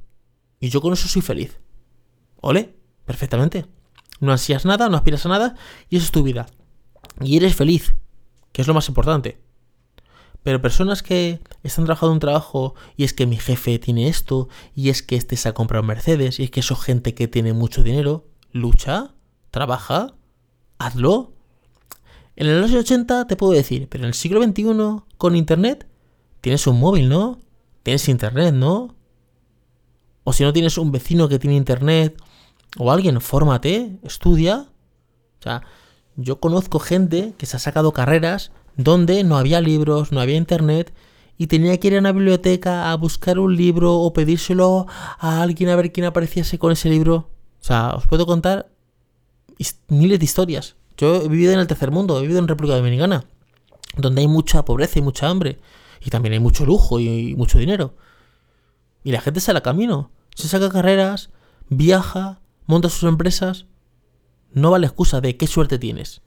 Y 0.59 0.69
yo 0.69 0.81
con 0.81 0.93
eso 0.93 1.07
soy 1.07 1.21
feliz. 1.21 1.59
¿Ole? 2.41 2.75
Perfectamente. 3.05 3.65
No 4.19 4.31
ansías 4.31 4.65
nada, 4.65 4.89
no 4.89 4.97
aspiras 4.97 5.25
a 5.25 5.29
nada 5.29 5.55
y 5.89 5.97
eso 5.97 6.05
es 6.05 6.11
tu 6.11 6.23
vida. 6.23 6.47
Y 7.21 7.37
eres 7.37 7.55
feliz, 7.55 7.95
que 8.51 8.61
es 8.61 8.67
lo 8.67 8.73
más 8.73 8.87
importante. 8.87 9.39
Pero 10.43 10.61
personas 10.61 11.03
que 11.03 11.41
están 11.63 11.85
trabajando 11.85 12.13
un 12.13 12.19
trabajo 12.19 12.73
y 12.95 13.03
es 13.03 13.13
que 13.13 13.25
mi 13.25 13.37
jefe 13.37 13.77
tiene 13.77 14.07
esto, 14.07 14.47
y 14.73 14.89
es 14.89 15.03
que 15.03 15.15
este 15.15 15.35
se 15.35 15.49
ha 15.49 15.53
comprado 15.53 15.83
Mercedes, 15.83 16.39
y 16.39 16.43
es 16.43 16.51
que 16.51 16.61
eso 16.61 16.75
gente 16.75 17.13
que 17.13 17.27
tiene 17.27 17.53
mucho 17.53 17.83
dinero, 17.83 18.25
lucha, 18.51 19.13
trabaja, 19.51 20.15
hazlo. 20.77 21.33
En 22.35 22.47
el 22.47 22.63
año 22.63 22.79
80 22.79 23.27
te 23.27 23.35
puedo 23.35 23.51
decir, 23.51 23.87
pero 23.89 24.05
en 24.05 24.09
el 24.09 24.13
siglo 24.13 24.41
XXI 24.41 25.03
con 25.17 25.35
Internet 25.35 25.87
tienes 26.39 26.65
un 26.67 26.79
móvil, 26.79 27.09
¿no? 27.09 27.39
Tienes 27.83 28.07
Internet, 28.07 28.53
¿no? 28.53 28.95
O 30.23 30.31
si 30.31 30.43
no 30.43 30.53
tienes 30.53 30.77
un 30.77 30.91
vecino 30.91 31.27
que 31.27 31.39
tiene 31.39 31.57
Internet 31.57 32.17
o 32.77 32.91
alguien, 32.91 33.19
fórmate, 33.21 33.97
estudia. 34.03 34.67
O 35.39 35.43
sea, 35.43 35.63
yo 36.15 36.39
conozco 36.39 36.79
gente 36.79 37.33
que 37.37 37.45
se 37.45 37.57
ha 37.57 37.59
sacado 37.59 37.93
carreras 37.93 38.51
donde 38.75 39.23
no 39.23 39.37
había 39.37 39.61
libros, 39.61 40.11
no 40.11 40.21
había 40.21 40.37
internet 40.37 40.93
y 41.37 41.47
tenía 41.47 41.79
que 41.79 41.87
ir 41.87 41.95
a 41.95 41.99
una 41.99 42.11
biblioteca 42.11 42.91
a 42.91 42.95
buscar 42.95 43.39
un 43.39 43.55
libro 43.55 43.95
o 43.95 44.13
pedírselo 44.13 44.87
a 45.19 45.41
alguien 45.41 45.69
a 45.69 45.75
ver 45.75 45.91
quién 45.91 46.05
apareciese 46.05 46.59
con 46.59 46.71
ese 46.71 46.89
libro. 46.89 47.29
O 47.61 47.63
sea, 47.63 47.95
os 47.95 48.07
puedo 48.07 48.25
contar 48.25 48.69
miles 49.87 50.19
de 50.19 50.25
historias. 50.25 50.75
Yo 50.97 51.15
he 51.15 51.27
vivido 51.29 51.53
en 51.53 51.59
el 51.59 51.67
tercer 51.67 51.91
mundo, 51.91 52.17
he 52.17 52.21
vivido 52.21 52.39
en 52.39 52.47
República 52.47 52.75
Dominicana, 52.75 53.25
donde 53.95 54.21
hay 54.21 54.27
mucha 54.27 54.65
pobreza 54.65 54.99
y 54.99 55.01
mucha 55.01 55.29
hambre. 55.29 55.59
Y 56.01 56.09
también 56.09 56.33
hay 56.33 56.39
mucho 56.39 56.65
lujo 56.65 56.99
y 56.99 57.35
mucho 57.35 57.57
dinero. 57.57 57.95
Y 59.03 59.11
la 59.11 59.21
gente 59.21 59.39
sale 59.39 59.59
a 59.59 59.63
camino, 59.63 60.11
se 60.35 60.49
saca 60.49 60.69
carreras, 60.69 61.29
viaja, 61.69 62.41
monta 62.69 62.87
sus 62.87 63.09
empresas. 63.09 63.65
No 64.51 64.69
vale 64.69 64.85
excusa 64.85 65.21
de 65.21 65.37
qué 65.37 65.47
suerte 65.47 65.79
tienes. 65.79 66.21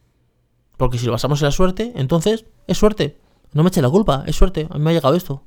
Porque 0.77 0.99
si 0.99 1.07
lo 1.07 1.13
basamos 1.13 1.41
en 1.41 1.47
la 1.47 1.53
suerte, 1.53 1.93
entonces 1.95 2.47
es 2.67 2.77
suerte. 2.77 3.21
No 3.53 3.63
me 3.63 3.69
eches 3.69 3.83
la 3.83 3.89
culpa, 3.89 4.25
es 4.27 4.35
suerte, 4.35 4.67
a 4.69 4.77
mí 4.77 4.83
me 4.83 4.91
ha 4.91 4.95
llegado 4.95 5.15
esto. 5.15 5.45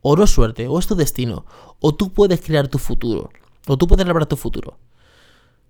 O 0.00 0.16
no 0.16 0.24
es 0.24 0.30
suerte, 0.30 0.66
o 0.66 0.78
es 0.78 0.86
tu 0.86 0.94
destino. 0.94 1.44
O 1.78 1.94
tú 1.94 2.12
puedes 2.12 2.40
crear 2.40 2.68
tu 2.68 2.78
futuro. 2.78 3.30
O 3.66 3.76
tú 3.76 3.86
puedes 3.86 4.06
labrar 4.06 4.24
tu 4.26 4.36
futuro. 4.36 4.78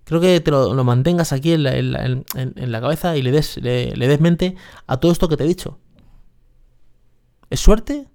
Creo 0.05 0.21
que 0.21 0.39
te 0.39 0.51
lo, 0.51 0.83
mantengas 0.85 1.33
aquí 1.33 1.51
en 1.51 1.63
la, 1.63 2.81
cabeza 2.81 3.17
y 3.17 3.23
le 3.23 3.31
des, 3.31 3.57
le 3.57 4.07
des 4.07 4.21
mente 4.21 4.55
a 4.87 4.97
todo 4.97 5.11
esto 5.11 5.27
que 5.27 5.35
te 5.35 5.43
he 5.43 5.47
dicho. 5.47 5.79
¿Es 7.49 7.59
suerte? 7.59 8.07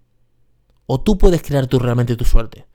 ¿O 0.86 1.00
tú 1.00 1.18
puedes 1.18 1.42
crear 1.42 1.66
tú 1.66 1.78
realmente 1.78 2.16
tu 2.16 2.24
suerte? 2.24 2.66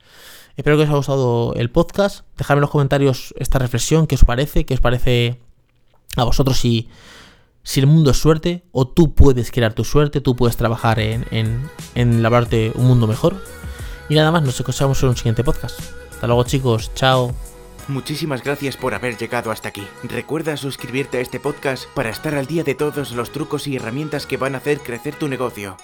Espero 0.57 0.77
que 0.77 0.83
os 0.83 0.89
haya 0.89 0.97
gustado 0.97 1.53
el 1.55 1.69
podcast. 1.69 2.25
Dejadme 2.37 2.59
en 2.59 2.61
los 2.61 2.69
comentarios 2.69 3.33
esta 3.37 3.59
reflexión, 3.59 4.07
qué 4.07 4.15
os 4.15 4.23
parece, 4.23 4.65
qué 4.65 4.73
os 4.73 4.79
parece 4.79 5.39
a 6.15 6.23
vosotros 6.23 6.57
si, 6.57 6.89
si 7.63 7.81
el 7.81 7.87
mundo 7.87 8.11
es 8.11 8.17
suerte 8.17 8.63
o 8.71 8.87
tú 8.87 9.13
puedes 9.13 9.51
crear 9.51 9.73
tu 9.73 9.83
suerte, 9.83 10.21
tú 10.21 10.35
puedes 10.35 10.55
trabajar 10.55 10.99
en, 10.99 11.25
en, 11.31 11.69
en 11.95 12.25
un 12.25 12.85
mundo 12.85 13.05
mejor. 13.05 13.35
Y 14.07 14.15
nada 14.15 14.31
más, 14.31 14.43
nos 14.43 14.57
escuchamos 14.57 15.01
en 15.03 15.09
un 15.09 15.17
siguiente 15.17 15.43
podcast. 15.43 15.79
Hasta 16.11 16.27
luego 16.27 16.43
chicos, 16.43 16.93
chao. 16.93 17.33
Muchísimas 17.87 18.41
gracias 18.43 18.77
por 18.77 18.93
haber 18.93 19.17
llegado 19.17 19.51
hasta 19.51 19.69
aquí. 19.69 19.85
Recuerda 20.03 20.57
suscribirte 20.57 21.17
a 21.17 21.21
este 21.21 21.39
podcast 21.39 21.85
para 21.93 22.09
estar 22.09 22.33
al 22.33 22.47
día 22.47 22.63
de 22.63 22.75
todos 22.75 23.11
los 23.11 23.31
trucos 23.31 23.67
y 23.67 23.75
herramientas 23.75 24.25
que 24.25 24.37
van 24.37 24.55
a 24.55 24.59
hacer 24.59 24.79
crecer 24.79 25.15
tu 25.15 25.27
negocio. 25.27 25.77